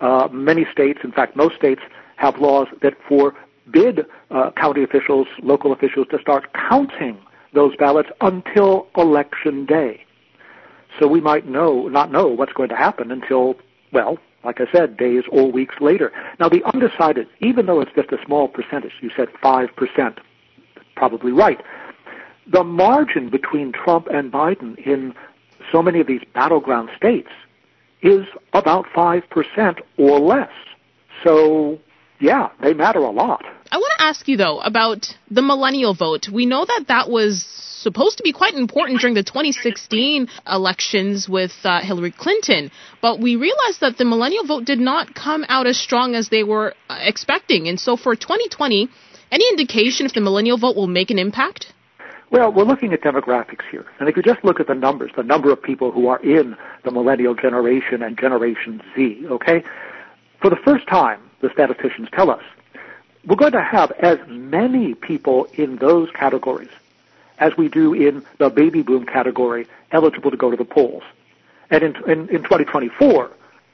[0.00, 1.82] Uh, many states, in fact, most states,
[2.16, 7.18] have laws that forbid uh, county officials, local officials to start counting
[7.52, 10.04] those ballots until election day.
[10.98, 13.54] So we might know, not know what's going to happen until,
[13.92, 16.12] well, like I said, days or weeks later.
[16.38, 20.18] Now the undecided, even though it's just a small percentage, you said 5%,
[20.96, 21.60] probably right.
[22.50, 25.14] The margin between Trump and Biden in
[25.72, 27.28] so many of these battleground states
[28.02, 30.50] is about 5% or less.
[31.24, 31.78] So,
[32.18, 33.44] yeah, they matter a lot.
[33.70, 36.28] I want to ask you, though, about the millennial vote.
[36.32, 41.52] We know that that was supposed to be quite important during the 2016 elections with
[41.64, 45.78] uh, Hillary Clinton, but we realized that the millennial vote did not come out as
[45.78, 47.68] strong as they were uh, expecting.
[47.68, 48.88] And so for 2020,
[49.30, 51.72] any indication if the millennial vote will make an impact?
[52.30, 53.84] Well, we're looking at demographics here.
[53.98, 56.56] And if you just look at the numbers, the number of people who are in
[56.84, 59.64] the millennial generation and Generation Z, okay?
[60.40, 62.42] For the first time, the statisticians tell us,
[63.26, 66.70] we're going to have as many people in those categories
[67.38, 71.02] as we do in the baby boom category eligible to go to the polls.
[71.70, 73.30] And in, in, in 2024,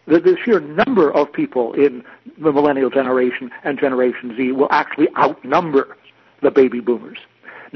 [0.07, 2.03] the, the sheer number of people in
[2.39, 5.97] the millennial generation and Generation Z will actually outnumber
[6.41, 7.19] the baby boomers.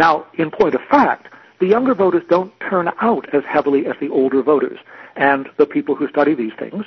[0.00, 1.26] Now, in point of fact,
[1.58, 4.78] the younger voters don't turn out as heavily as the older voters.
[5.14, 6.86] And the people who study these things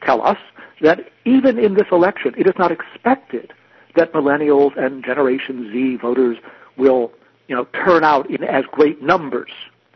[0.00, 0.38] tell us
[0.80, 3.52] that even in this election, it is not expected
[3.94, 6.38] that millennials and Generation Z voters
[6.78, 7.12] will,
[7.46, 9.50] you know, turn out in as great numbers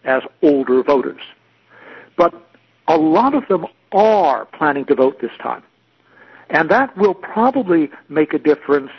[0.04, 1.22] as older voters.
[2.18, 2.34] But
[2.88, 5.62] a lot of them are planning to vote this time.
[6.50, 8.90] And that will probably make a difference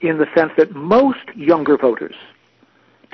[0.00, 2.16] in the sense that most younger voters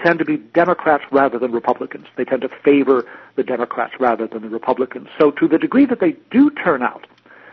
[0.03, 2.07] tend to be Democrats rather than Republicans.
[2.17, 3.05] They tend to favor
[3.37, 5.09] the Democrats rather than the Republicans.
[5.19, 7.07] So to the degree that they do turn out,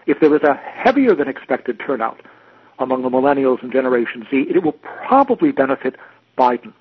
[0.05, 2.21] if there is a heavier than expected turnout
[2.79, 4.73] among the millennials and Generation Z, it will
[5.07, 5.95] probably benefit
[6.37, 6.73] Biden.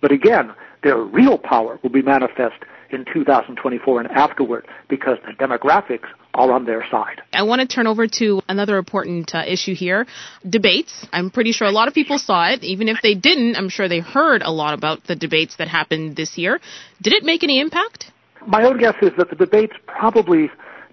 [0.00, 0.52] But again,
[0.82, 6.66] their real power will be manifest in 2024 and afterward because the demographics are on
[6.66, 7.22] their side.
[7.32, 10.06] I want to turn over to another important uh, issue here
[10.48, 11.06] debates.
[11.12, 12.62] I'm pretty sure a lot of people saw it.
[12.62, 16.14] Even if they didn't, I'm sure they heard a lot about the debates that happened
[16.14, 16.60] this year.
[17.00, 18.12] Did it make any impact?
[18.46, 20.50] My own guess is that the debates probably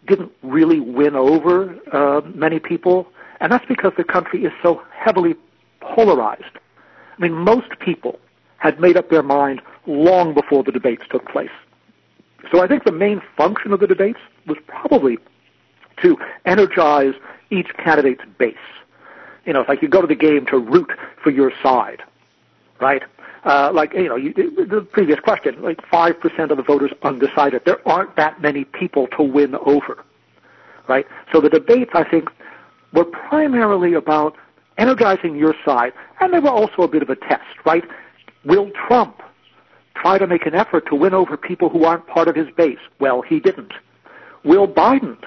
[0.08, 3.08] didn't really win over uh, many people,
[3.42, 5.36] and that's because the country is so heavily
[5.82, 6.58] polarized.
[7.18, 8.20] I mean, most people
[8.58, 11.50] had made up their mind long before the debates took place.
[12.52, 15.18] So I think the main function of the debates was probably
[16.02, 17.14] to energize
[17.50, 18.56] each candidate's base.
[19.46, 22.02] You know, it's like you go to the game to root for your side,
[22.80, 23.04] right?
[23.44, 27.64] Uh, like, you know, you, the previous question, like 5% of the voters undecided.
[27.66, 30.04] There aren't that many people to win over,
[30.88, 31.06] right?
[31.32, 32.30] So the debates, I think,
[32.94, 34.38] were primarily about
[34.78, 37.84] energizing your side, and they were also a bit of a test, right?
[38.46, 39.22] Will Trump
[39.96, 42.80] try to make an effort to win over people who aren't part of his base?
[43.00, 43.74] Well, he didn't.
[44.46, 45.18] Will Biden,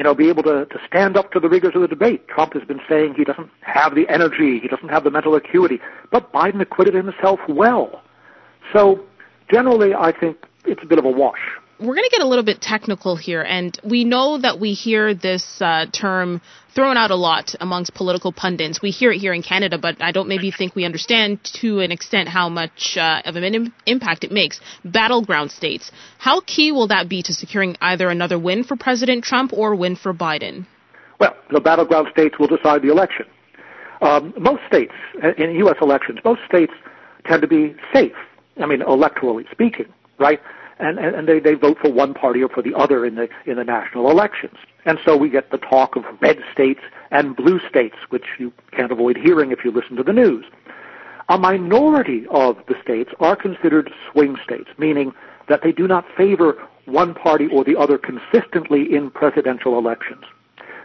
[0.00, 2.26] you know, be able to, to stand up to the rigors of the debate?
[2.26, 5.78] Trump has been saying he doesn't have the energy, he doesn't have the mental acuity,
[6.10, 8.00] but Biden acquitted himself well.
[8.72, 9.04] So
[9.52, 12.44] generally, I think it's a bit of a wash we're going to get a little
[12.44, 16.42] bit technical here, and we know that we hear this uh, term
[16.74, 18.82] thrown out a lot amongst political pundits.
[18.82, 21.90] We hear it here in Canada, but I don't maybe think we understand to an
[21.90, 24.60] extent how much uh, of an Im- impact it makes.
[24.84, 25.90] Battleground states.
[26.18, 29.96] How key will that be to securing either another win for President Trump or win
[29.96, 30.66] for Biden?
[31.18, 33.26] Well, the battleground states will decide the election.
[34.02, 34.94] Um, most states,
[35.38, 35.76] in U.S.
[35.80, 36.72] elections, most states
[37.26, 38.12] tend to be safe.
[38.62, 39.86] I mean, electorally speaking,
[40.18, 40.40] right?
[40.80, 43.56] And, and they, they vote for one party or for the other in the in
[43.56, 44.56] the national elections.
[44.84, 48.90] And so we get the talk of red states and blue states, which you can't
[48.90, 50.44] avoid hearing if you listen to the news.
[51.28, 55.12] A minority of the states are considered swing states, meaning
[55.48, 60.24] that they do not favor one party or the other consistently in presidential elections.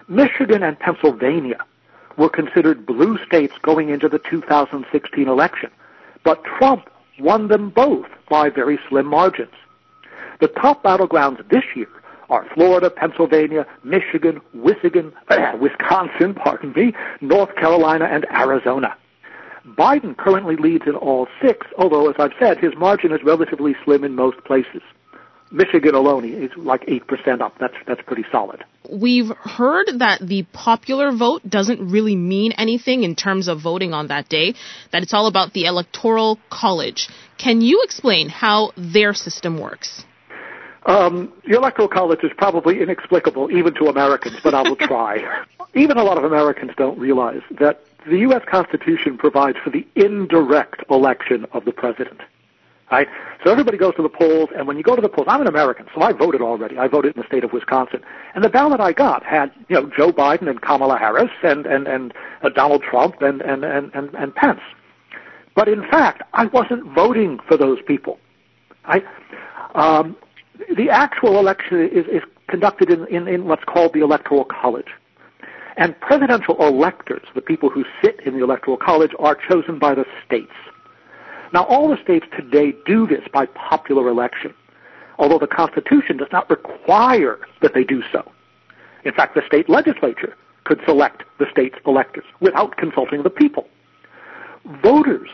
[0.07, 1.57] Michigan and Pennsylvania
[2.17, 5.71] were considered blue states going into the 2016 election,
[6.23, 9.53] but Trump won them both by very slim margins.
[10.41, 11.87] The top battlegrounds this year
[12.29, 18.95] are Florida, Pennsylvania, Michigan, Wisconsin, uh, Wisconsin, pardon me, North Carolina, and Arizona.
[19.77, 24.03] Biden currently leads in all six, although, as I've said, his margin is relatively slim
[24.03, 24.81] in most places.
[25.51, 27.53] Michigan alone is like 8% up.
[27.59, 28.63] That's, that's pretty solid.
[28.91, 34.07] We've heard that the popular vote doesn't really mean anything in terms of voting on
[34.07, 34.55] that day,
[34.91, 37.09] that it's all about the electoral college.
[37.37, 40.03] Can you explain how their system works?
[40.85, 45.43] Um, the Electoral College is probably inexplicable even to Americans, but I will try.
[45.73, 48.43] even a lot of Americans don't realize that the U.S.
[48.49, 52.21] Constitution provides for the indirect election of the president.
[52.91, 53.07] Right?
[53.43, 55.47] So everybody goes to the polls, and when you go to the polls, I'm an
[55.47, 56.77] American, so I voted already.
[56.77, 58.01] I voted in the state of Wisconsin,
[58.35, 61.87] and the ballot I got had, you know, Joe Biden and Kamala Harris and and
[61.87, 62.13] and
[62.43, 64.61] uh, Donald Trump and and and and, and Pence.
[65.55, 68.19] But in fact, I wasn't voting for those people.
[68.85, 69.01] I,
[69.73, 70.15] um,
[70.75, 74.87] the actual election is, is conducted in, in, in what's called the Electoral College.
[75.77, 80.05] And presidential electors, the people who sit in the Electoral College, are chosen by the
[80.25, 80.53] states.
[81.53, 84.53] Now, all the states today do this by popular election,
[85.17, 88.31] although the Constitution does not require that they do so.
[89.03, 93.67] In fact, the state legislature could select the state's electors without consulting the people.
[94.81, 95.29] Voters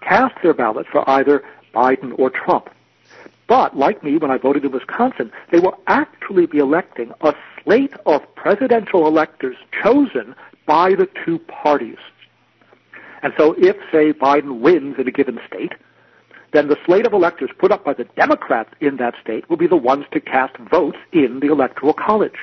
[0.00, 1.42] cast their ballots for either
[1.74, 2.70] Biden or Trump.
[3.50, 7.92] But, like me, when I voted in Wisconsin, they will actually be electing a slate
[8.06, 10.36] of presidential electors chosen
[10.66, 11.98] by the two parties.
[13.24, 15.72] And so if, say, Biden wins in a given state,
[16.52, 19.66] then the slate of electors put up by the Democrats in that state will be
[19.66, 22.38] the ones to cast votes in the Electoral College.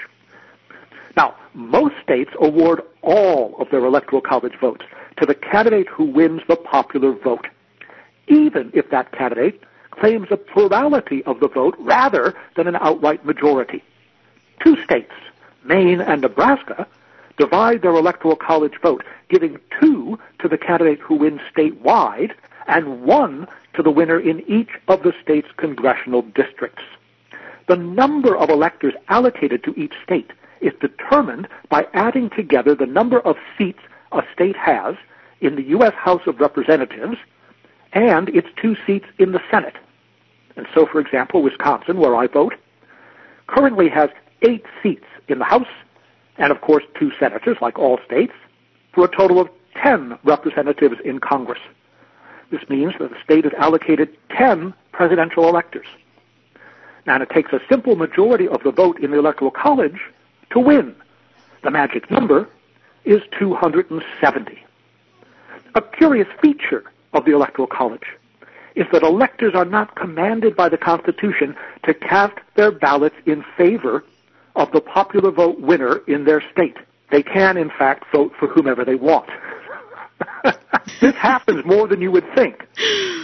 [1.16, 4.84] Now, most states award all of their Electoral College votes
[5.22, 7.48] to the candidate who wins the popular vote,
[8.28, 9.64] even if that candidate
[10.00, 13.84] claims a plurality of the vote rather than an outright majority.
[14.64, 15.12] Two states,
[15.64, 16.88] Maine and Nebraska,
[17.38, 22.32] divide their electoral college vote, giving two to the candidate who wins statewide
[22.68, 26.84] and one to the winner in each of the state's congressional districts.
[27.68, 30.32] The number of electors allocated to each state
[30.62, 33.80] is determined by adding together the number of seats
[34.12, 34.96] a state has
[35.42, 35.94] in the U.S.
[35.94, 37.18] House of Representatives
[37.94, 39.76] and its two seats in the Senate.
[40.58, 42.56] And so, for example, Wisconsin, where I vote,
[43.46, 44.10] currently has
[44.42, 45.68] eight seats in the House
[46.38, 48.34] and, of course, two senators, like all states,
[48.94, 49.50] for a total of
[49.82, 51.60] 10 representatives in Congress.
[52.52, 55.86] This means that the state is allocated 10 presidential electors.
[57.06, 60.00] And it takes a simple majority of the vote in the Electoral College
[60.52, 60.96] to win.
[61.64, 62.50] The magic number
[63.06, 64.64] is 270.
[65.76, 66.84] A curious feature
[67.14, 68.17] of the Electoral College
[68.78, 74.06] is that electors are not commanded by the Constitution to cast their ballots in favor
[74.56, 76.78] of the popular vote winner in their state.
[77.12, 79.30] They can, in fact, vote for whomever they want.
[81.02, 82.68] this happens more than you would think,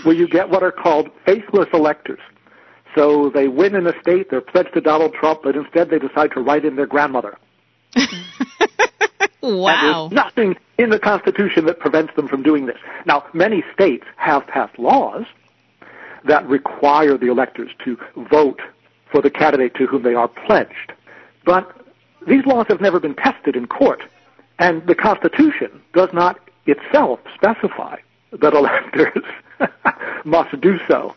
[0.03, 2.19] where you get what are called faithless electors.
[2.95, 6.31] So they win in a state, they're pledged to Donald Trump, but instead they decide
[6.31, 7.37] to write in their grandmother.
[9.41, 10.07] wow.
[10.09, 12.77] there's nothing in the Constitution that prevents them from doing this.
[13.05, 15.25] Now, many states have passed laws
[16.25, 17.97] that require the electors to
[18.29, 18.61] vote
[19.11, 20.93] for the candidate to whom they are pledged.
[21.45, 21.71] But
[22.27, 24.03] these laws have never been tested in court,
[24.59, 27.97] and the Constitution does not itself specify
[28.31, 29.23] that electors
[30.25, 31.15] must do so.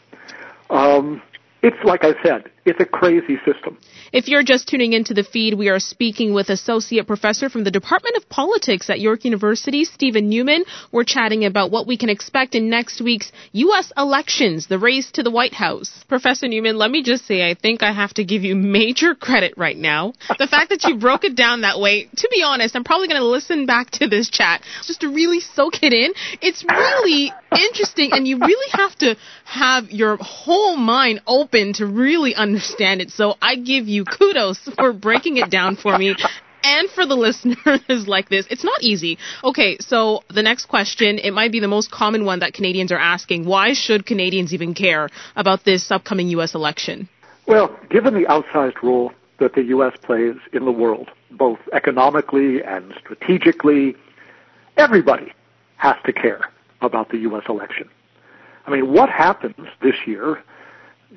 [0.70, 1.22] Um,
[1.62, 3.79] it's like I said, it's a crazy system.
[4.12, 7.71] If you're just tuning into the feed, we are speaking with Associate Professor from the
[7.71, 10.64] Department of Politics at York University, Stephen Newman.
[10.91, 13.93] We're chatting about what we can expect in next week's U.S.
[13.97, 16.05] elections, the race to the White House.
[16.09, 19.55] Professor Newman, let me just say, I think I have to give you major credit
[19.57, 20.14] right now.
[20.39, 23.21] The fact that you broke it down that way, to be honest, I'm probably going
[23.21, 26.12] to listen back to this chat just to really soak it in.
[26.43, 32.35] It's really interesting, and you really have to have your whole mind open to really
[32.35, 32.55] understand
[33.00, 33.11] it.
[33.11, 36.14] So I give you kudos for breaking it down for me.
[36.62, 39.18] And for the listeners like this, it's not easy.
[39.44, 42.98] Okay, so the next question, it might be the most common one that Canadians are
[42.98, 43.44] asking.
[43.44, 46.57] Why should Canadians even care about this upcoming U.S.
[46.57, 47.09] election?
[47.46, 49.92] Well, given the outsized role that the U.S.
[50.02, 53.94] plays in the world, both economically and strategically,
[54.76, 55.32] everybody
[55.76, 56.50] has to care
[56.80, 57.44] about the U.S.
[57.48, 57.88] election.
[58.66, 60.42] I mean, what happens this year,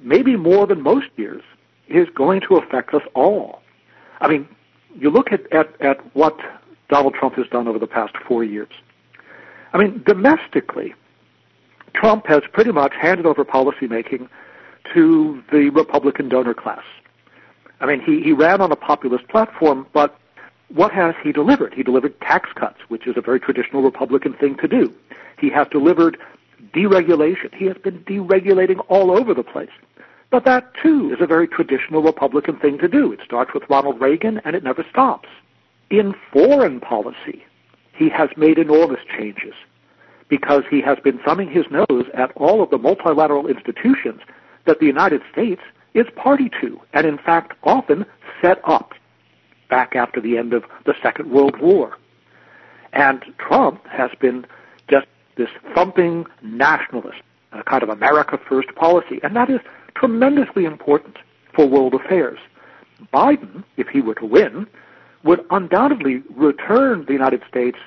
[0.02, 1.44] maybe more than most years,
[1.88, 3.62] is going to affect us all.
[4.22, 4.48] I mean,
[4.96, 6.38] you look at, at, at what
[6.90, 8.70] Donald Trump has done over the past four years.
[9.74, 10.94] I mean, domestically,
[11.94, 14.28] Trump has pretty much handed over policymaking
[14.94, 16.84] to the Republican donor class.
[17.80, 20.18] I mean, he, he ran on a populist platform, but
[20.70, 21.74] what has he delivered?
[21.74, 24.94] He delivered tax cuts, which is a very traditional Republican thing to do.
[25.40, 26.18] He has delivered
[26.74, 27.54] deregulation.
[27.54, 29.70] He has been deregulating all over the place.
[30.32, 33.12] But that, too, is a very traditional Republican thing to do.
[33.12, 35.28] It starts with Ronald Reagan, and it never stops.
[35.90, 37.44] In foreign policy,
[37.94, 39.54] he has made enormous changes
[40.30, 44.22] because he has been thumbing his nose at all of the multilateral institutions
[44.66, 45.62] that the United States
[45.96, 48.06] is party to, and in fact often
[48.42, 48.94] set up
[49.70, 51.98] back after the end of the Second World War.
[52.94, 54.46] And Trump has been
[55.40, 57.22] this thumping nationalist
[57.52, 59.60] a kind of America First policy, and that is
[59.96, 61.18] tremendously important
[61.56, 62.38] for world affairs.
[63.14, 64.68] Biden, if he were to win,
[65.24, 67.78] would undoubtedly return the United States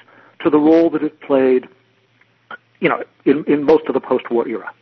[0.41, 1.69] to the role that it played,
[2.81, 4.73] you know, in, in most of the post-war era.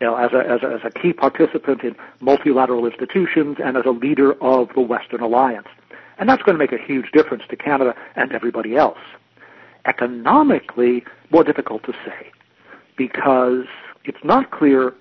[0.00, 3.84] You know, as a, as a, as a key participant in multilateral institutions and as
[3.86, 5.68] a leader of the Western alliance.
[6.18, 8.98] And that's going to make a huge difference to Canada and everybody else.
[9.84, 12.30] Economically, more difficult to say
[12.96, 13.64] because
[14.04, 14.94] it's not clear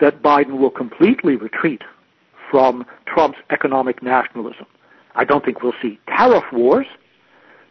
[0.00, 1.82] that Biden will completely retreat
[2.50, 4.66] from Trump's economic nationalism.
[5.14, 6.86] I don't think we'll see tariff wars,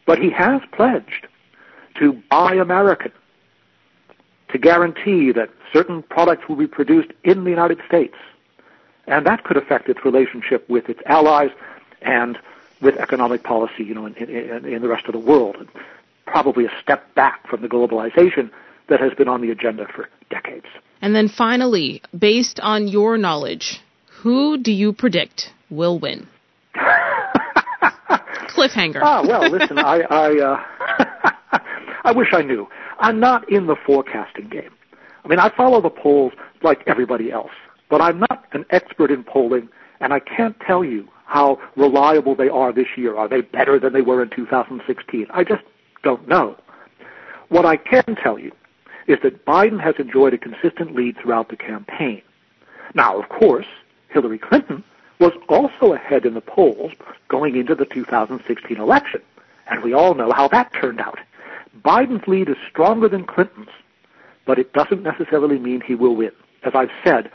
[0.06, 1.28] but he has pledged
[2.00, 3.12] to buy American,
[4.50, 8.16] to guarantee that certain products will be produced in the United States.
[9.08, 11.52] And that could affect its relationship with its allies
[12.02, 12.38] and
[12.82, 15.68] with economic policy, you know, in, in, in the rest of the world.
[16.26, 18.50] Probably a step back from the globalization
[18.90, 20.66] that has been on the agenda for decades.
[21.02, 23.82] And then finally, based on your knowledge,
[24.22, 26.28] who do you predict will win?
[28.50, 29.00] Cliffhanger.
[29.02, 31.60] Ah, well, listen, I I, uh,
[32.04, 32.68] I wish I knew.
[33.00, 34.70] I'm not in the forecasting game.
[35.24, 37.52] I mean, I follow the polls like everybody else,
[37.90, 39.70] but I'm not an expert in polling,
[40.00, 43.16] and I can't tell you how reliable they are this year.
[43.16, 45.28] Are they better than they were in 2016?
[45.32, 45.64] I just
[46.04, 46.56] don't know.
[47.50, 48.52] What I can tell you
[49.08, 52.22] is that Biden has enjoyed a consistent lead throughout the campaign.
[52.94, 53.66] Now, of course,
[54.10, 54.84] Hillary Clinton
[55.20, 56.92] was also ahead in the polls
[57.28, 59.22] going into the 2016 election,
[59.70, 61.20] and we all know how that turned out.
[61.84, 63.70] Biden's lead is stronger than Clinton's,
[64.46, 66.32] but it doesn't necessarily mean he will win.
[66.64, 67.32] As I've said,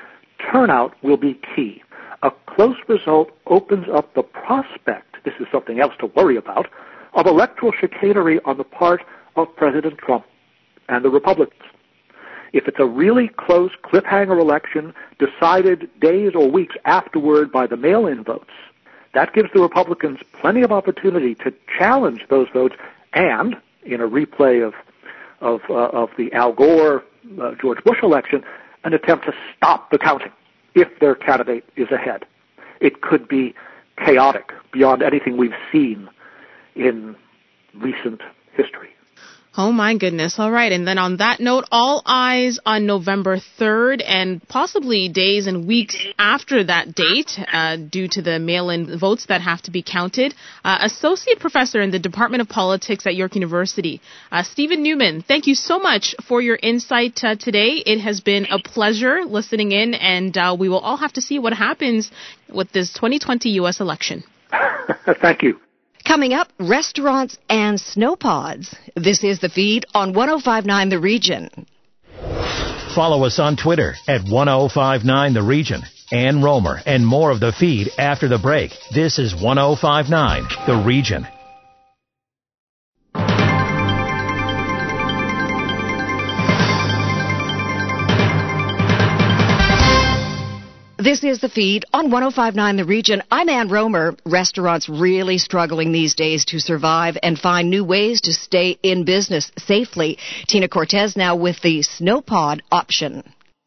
[0.50, 1.82] turnout will be key.
[2.22, 6.68] A close result opens up the prospect, this is something else to worry about,
[7.14, 9.02] of electoral chicanery on the part
[9.36, 10.24] of President Trump
[10.88, 11.60] and the Republicans.
[12.52, 18.24] If it's a really close cliffhanger election decided days or weeks afterward by the mail-in
[18.24, 18.50] votes,
[19.14, 22.76] that gives the Republicans plenty of opportunity to challenge those votes
[23.12, 24.74] and, in a replay of
[25.40, 27.04] of, uh, of the Al Gore
[27.40, 28.42] uh, George Bush election,
[28.84, 30.32] an attempt to stop the counting
[30.74, 32.24] if their candidate is ahead.
[32.80, 33.54] It could be
[34.04, 36.08] chaotic beyond anything we've seen
[36.76, 37.16] in
[37.74, 38.20] recent
[38.52, 38.90] history.
[39.58, 40.38] Oh my goodness.
[40.38, 40.70] All right.
[40.70, 45.96] And then on that note, all eyes on November 3rd and possibly days and weeks
[46.18, 50.34] after that date uh, due to the mail-in votes that have to be counted.
[50.62, 55.46] Uh, Associate Professor in the Department of Politics at York University, uh, Stephen Newman, thank
[55.46, 57.82] you so much for your insight uh, today.
[57.86, 61.38] It has been a pleasure listening in and uh, we will all have to see
[61.38, 62.10] what happens
[62.52, 63.80] with this 2020 U.S.
[63.80, 64.22] election.
[65.22, 65.58] Thank you.
[66.06, 68.72] Coming up, restaurants and snowpods.
[68.94, 71.50] This is the feed on 1059 The Region.
[72.94, 75.82] Follow us on Twitter at 1059 The Region.
[76.12, 78.70] Ann Rohmer and more of the feed after the break.
[78.94, 81.26] This is 1059 The Region.
[91.06, 93.22] This is the feed on 1059 The Region.
[93.30, 94.18] I'm Ann Rohmer.
[94.26, 99.52] Restaurants really struggling these days to survive and find new ways to stay in business
[99.56, 100.18] safely.
[100.48, 103.22] Tina Cortez now with the Snowpod option.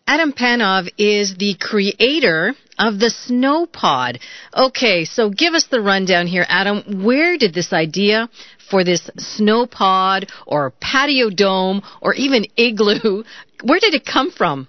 [0.05, 4.19] Adam Panov is the creator of the Snowpod.
[4.53, 7.05] Okay, so give us the rundown here, Adam.
[7.05, 8.29] Where did this idea
[8.69, 13.23] for this Snowpod or patio dome or even igloo,
[13.63, 14.67] where did it come from?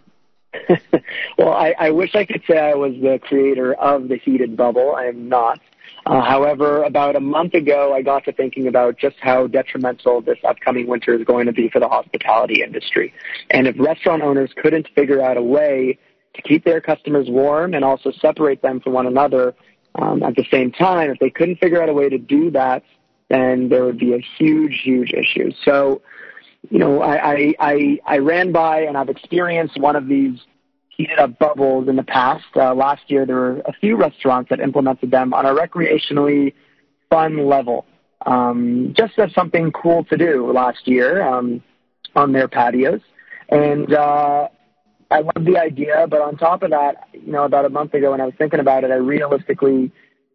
[1.39, 4.95] well, I, I wish I could say I was the creator of the heated bubble.
[4.97, 5.61] I am not.
[6.07, 10.39] Uh, however, about a month ago, I got to thinking about just how detrimental this
[10.45, 13.13] upcoming winter is going to be for the hospitality industry.
[13.51, 15.99] And if restaurant owners couldn't figure out a way
[16.35, 19.55] to keep their customers warm and also separate them from one another
[19.97, 22.83] um, at the same time, if they couldn't figure out a way to do that,
[23.29, 25.51] then there would be a huge, huge issue.
[25.65, 26.03] So
[26.69, 30.39] you know, I, I, I, ran by and I've experienced one of these
[30.91, 32.45] heated up bubbles in the past.
[32.55, 36.53] Uh, last year, there were a few restaurants that implemented them on a recreationally
[37.09, 37.87] fun level,
[38.27, 41.63] um, just as something cool to do last year um,
[42.15, 43.01] on their patios.
[43.49, 44.49] And uh,
[45.11, 48.11] I love the idea, but on top of that, you know, about a month ago
[48.11, 49.91] when I was thinking about it, I realistically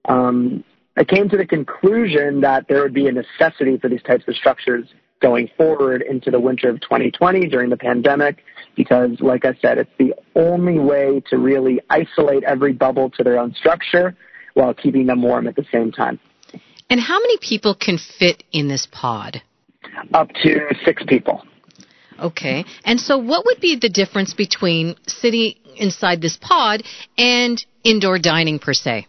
[0.09, 0.63] um,
[0.97, 4.36] I came to the conclusion that there would be a necessity for these types of
[4.36, 4.88] structures
[5.22, 8.43] going forward into the winter of 2020 during the pandemic
[8.76, 13.39] because, like I said, it's the only way to really isolate every bubble to their
[13.39, 14.16] own structure
[14.53, 16.20] while keeping them warm at the same time.
[16.89, 19.41] And how many people can fit in this pod?
[20.13, 21.43] Up to six people.
[22.20, 22.66] Okay.
[22.84, 26.84] And so what would be the difference between sitting inside this pod
[27.18, 29.07] and indoor dining per se?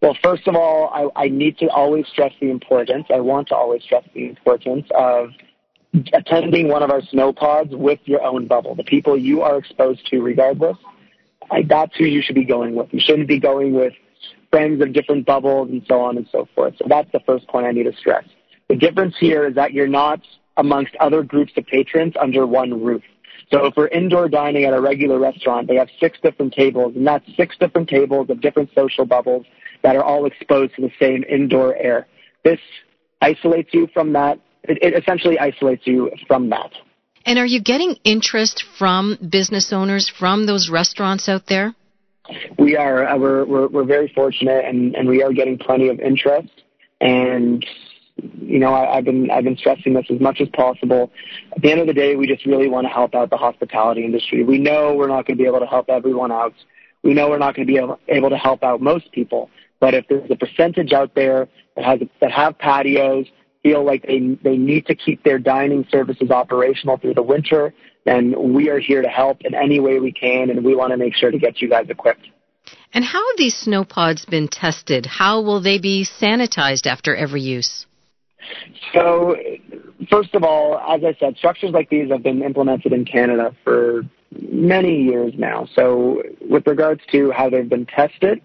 [0.00, 3.06] Well, first of all, I, I need to always stress the importance.
[3.12, 5.30] I want to always stress the importance of
[6.12, 8.74] attending one of our snow pods with your own bubble.
[8.74, 10.76] The people you are exposed to, regardless,
[11.50, 12.88] I, that's who you should be going with.
[12.92, 13.94] You shouldn't be going with
[14.50, 16.74] friends of different bubbles and so on and so forth.
[16.78, 18.24] So that's the first point I need to stress.
[18.68, 20.20] The difference here is that you're not
[20.56, 23.02] amongst other groups of patrons under one roof.
[23.50, 27.06] So if we're indoor dining at a regular restaurant, they have six different tables, and
[27.06, 29.46] that's six different tables of different social bubbles
[29.82, 32.06] that are all exposed to the same indoor air.
[32.44, 32.58] This
[33.22, 34.38] isolates you from that.
[34.64, 36.72] It, it essentially isolates you from that.
[37.24, 41.74] And are you getting interest from business owners from those restaurants out there?
[42.58, 43.06] We are.
[43.06, 46.50] Uh, we're, we're, we're very fortunate, and, and we are getting plenty of interest.
[47.00, 47.64] And
[48.40, 51.10] you know, I, I've been I've been stressing this as much as possible.
[51.54, 54.04] At the end of the day, we just really want to help out the hospitality
[54.04, 54.42] industry.
[54.42, 56.54] We know we're not going to be able to help everyone out.
[57.02, 59.50] We know we're not going to be able, able to help out most people.
[59.80, 63.26] But if there's a percentage out there that has that have patios,
[63.62, 68.54] feel like they they need to keep their dining services operational through the winter, then
[68.54, 71.14] we are here to help in any way we can, and we want to make
[71.14, 72.26] sure to get you guys equipped.
[72.94, 75.06] And how have these snow pods been tested?
[75.06, 77.86] How will they be sanitized after every use?
[78.94, 79.36] So,
[80.10, 84.02] first of all, as I said, structures like these have been implemented in Canada for
[84.30, 85.66] many years now.
[85.74, 88.40] So, with regards to how they've been tested,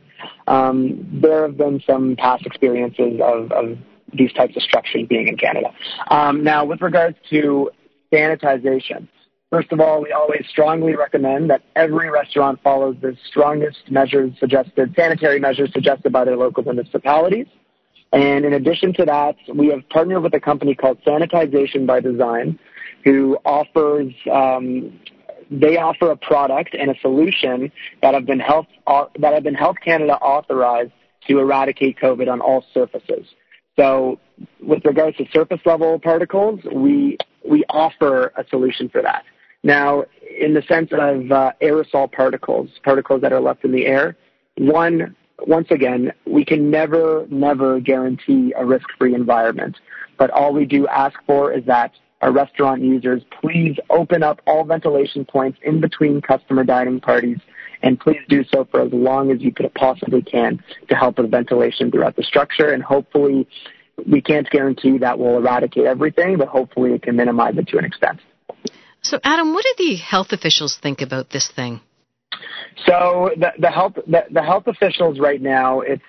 [0.48, 3.78] um, there have been some past experiences of, of
[4.18, 5.74] these types of structures being in Canada.
[6.10, 7.72] Um, now, with regards to
[8.12, 9.08] sanitization,
[9.50, 14.94] first of all, we always strongly recommend that every restaurant follows the strongest measures suggested,
[14.96, 17.48] sanitary measures suggested by their local municipalities.
[18.12, 22.60] And in addition to that, we have partnered with a company called Sanitization by Design,
[23.04, 25.00] who offers um,
[25.52, 29.78] they offer a product and a solution that have been health that have been Health
[29.84, 30.92] Canada authorized
[31.28, 33.28] to eradicate COVID on all surfaces.
[33.76, 34.20] So,
[34.62, 37.18] with regards to surface level particles, we
[37.48, 39.24] we offer a solution for that.
[39.64, 40.04] Now,
[40.40, 44.18] in the sense of uh, aerosol particles, particles that are left in the air,
[44.58, 45.16] one
[45.48, 49.78] once again, we can never, never guarantee a risk-free environment.
[50.18, 54.64] But all we do ask for is that our restaurant users please open up all
[54.64, 57.40] ventilation points in between customer dining parties
[57.84, 61.92] and please do so for as long as you possibly can to help with ventilation
[61.92, 63.48] throughout the structure and hopefully
[64.10, 67.86] we can't guarantee that will eradicate everything, but hopefully it can minimize it to an
[67.86, 68.20] extent.
[69.02, 71.82] So Adam, what do the health officials think about this thing?
[72.88, 76.02] So the, the health the, the health officials right now, it's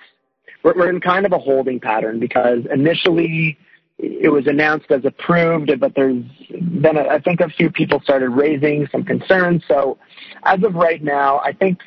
[0.63, 3.57] we're, we're in kind of a holding pattern because initially
[3.97, 8.87] it was announced as approved, but there's been, I think a few people started raising
[8.91, 9.63] some concerns.
[9.67, 9.97] So
[10.43, 11.79] as of right now, I think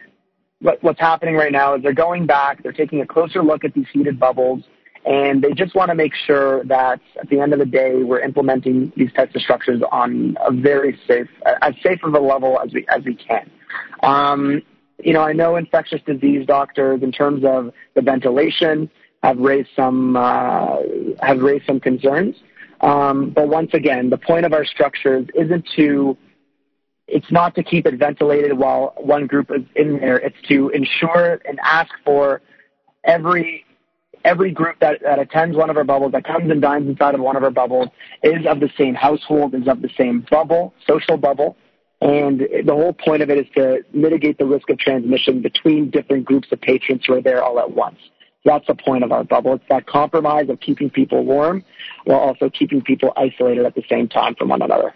[0.61, 3.75] what, what's happening right now is they're going back, they're taking a closer look at
[3.75, 4.65] these heated bubbles,
[5.05, 8.21] and they just want to make sure that at the end of the day, we're
[8.21, 11.29] implementing these types of structures on a very safe,
[11.63, 13.49] as safe of a level as we as we can.
[14.03, 14.63] Um,
[15.03, 18.91] you know, I know infectious disease doctors, in terms of the ventilation,
[19.23, 20.77] have raised some uh,
[21.21, 22.37] have raised some concerns.
[22.81, 26.17] Um, but once again, the point of our structures isn't to
[27.09, 30.19] it's not to keep it ventilated while one group is in there.
[30.19, 32.43] It's to ensure and ask for
[33.05, 33.65] every
[34.25, 37.21] every group that, that attends one of our bubbles, that comes and dines inside of
[37.21, 37.89] one of our bubbles,
[38.23, 41.57] is of the same household, is of the same bubble, social bubble.
[42.01, 46.25] And the whole point of it is to mitigate the risk of transmission between different
[46.25, 47.99] groups of patrons who are there all at once.
[48.45, 49.55] That's the point of our bubble.
[49.55, 51.65] It's that compromise of keeping people warm
[52.05, 54.95] while also keeping people isolated at the same time from one another.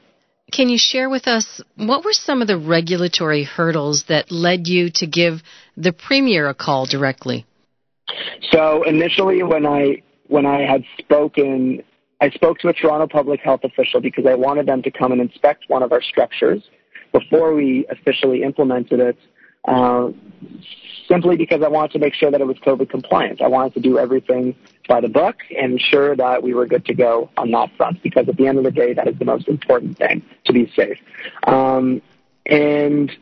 [0.53, 4.91] Can you share with us what were some of the regulatory hurdles that led you
[4.97, 5.43] to give
[5.77, 7.47] the premier a call directly?
[8.51, 11.83] So initially, when I when I had spoken,
[12.21, 15.21] I spoke to a Toronto public health official because I wanted them to come and
[15.21, 16.63] inspect one of our structures
[17.13, 19.17] before we officially implemented it.
[19.67, 20.11] Uh,
[21.09, 23.41] simply because I wanted to make sure that it was COVID compliant.
[23.41, 24.57] I wanted to do everything
[24.89, 28.29] by the book and ensure that we were good to go on that front because
[28.29, 30.99] at the end of the day, that is the most important thing to be safe.
[31.45, 32.03] Um,
[32.47, 33.13] and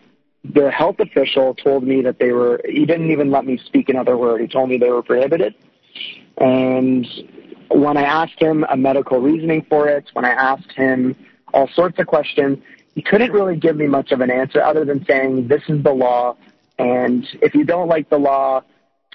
[0.44, 4.16] the health official told me that they were, he didn't even let me speak another
[4.16, 4.40] word.
[4.40, 5.54] He told me they were prohibited.
[6.38, 7.06] And
[7.68, 11.14] when I asked him a medical reasoning for it, when I asked him
[11.52, 12.58] all sorts of questions,
[13.00, 15.92] he couldn't really give me much of an answer other than saying, this is the
[15.92, 16.36] law.
[16.78, 18.62] And if you don't like the law,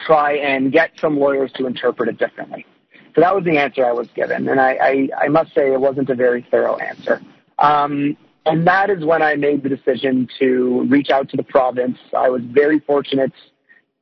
[0.10, 2.66] try and get some lawyers to interpret it differently.
[3.14, 4.50] So that was the answer I was given.
[4.50, 7.22] And I, I, I must say it wasn't a very thorough answer.
[7.60, 8.18] Um,
[8.48, 10.48] And that is when I made the decision to
[10.96, 11.98] reach out to the province.
[12.26, 13.34] I was very fortunate,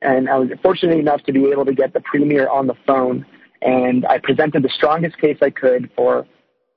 [0.01, 3.25] and I was fortunate enough to be able to get the premier on the phone,
[3.61, 6.25] and I presented the strongest case I could for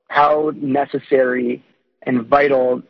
[0.09, 1.65] how necessary
[2.03, 2.83] and vital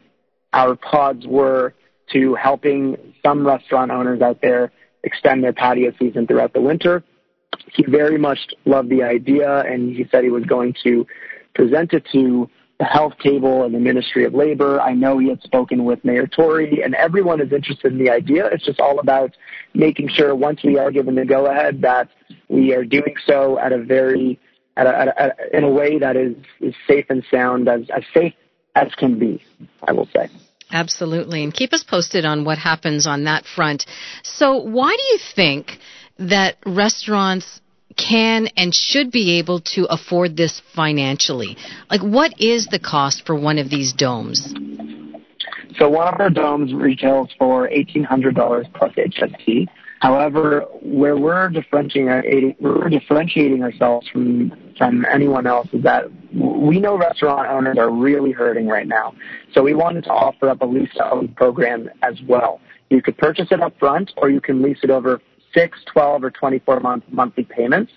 [0.57, 1.75] our pods were
[2.13, 4.73] to helping some restaurant owners out there
[5.05, 7.05] extend their patio season throughout the winter.
[7.75, 11.07] He very much loved the idea, and he said he was going to
[11.55, 12.49] present it to
[12.79, 14.81] the health table and the Ministry of Labor.
[14.81, 18.47] I know he had spoken with Mayor Tory, and everyone is interested in the idea.
[18.47, 19.37] It's just all about
[19.75, 22.09] making sure once we are given the go ahead that
[22.49, 24.39] we are doing so at a very
[24.77, 27.69] at a, at a, at a, in a way that is, is safe and sound,
[27.69, 28.35] as, as safe
[28.75, 29.43] as can be,
[29.83, 30.29] I will say.
[30.73, 31.45] Absolutely.
[31.45, 33.87] And keep us posted on what happens on that front.
[34.23, 35.79] So, why do you think
[36.19, 37.61] that restaurants
[37.97, 41.57] can and should be able to afford this financially?
[41.91, 44.53] Like, what is the cost for one of these domes?
[45.79, 49.69] So, one of our domes retails for $1,800 plus HST.
[50.01, 56.99] However, where we're differentiating, we're differentiating ourselves from from anyone else is that we know
[56.99, 59.15] restaurant owners are really hurting right now.
[59.55, 62.61] So we wanted to offer up a lease to own program as well.
[62.91, 65.21] You could purchase it up front, or you can lease it over
[65.55, 67.93] six, 12, or 24 month monthly payments.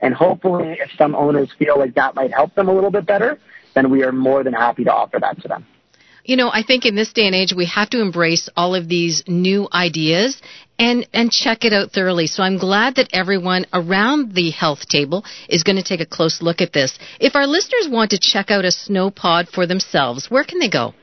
[0.00, 3.38] And hopefully, if some owners feel like that might help them a little bit better,
[3.74, 5.66] then we are more than happy to offer that to them.
[6.24, 8.88] You know, I think in this day and age, we have to embrace all of
[8.88, 10.40] these new ideas
[10.78, 12.26] and, and check it out thoroughly.
[12.26, 16.42] So I'm glad that everyone around the health table is going to take a close
[16.42, 16.98] look at this.
[17.20, 20.70] If our listeners want to check out a snow pod for themselves, where can they
[20.70, 20.94] go?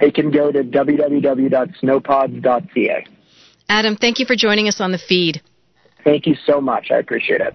[0.00, 3.06] They can go to www.snowpods.ca.
[3.68, 5.42] Adam, thank you for joining us on the feed.
[6.04, 6.90] Thank you so much.
[6.90, 7.54] I appreciate it.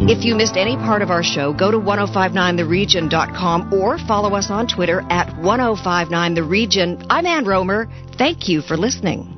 [0.00, 4.68] If you missed any part of our show, go to 1059theregion.com or follow us on
[4.68, 7.06] Twitter at 1059theregion.
[7.10, 7.90] I'm Ann Rohmer.
[8.16, 9.37] Thank you for listening.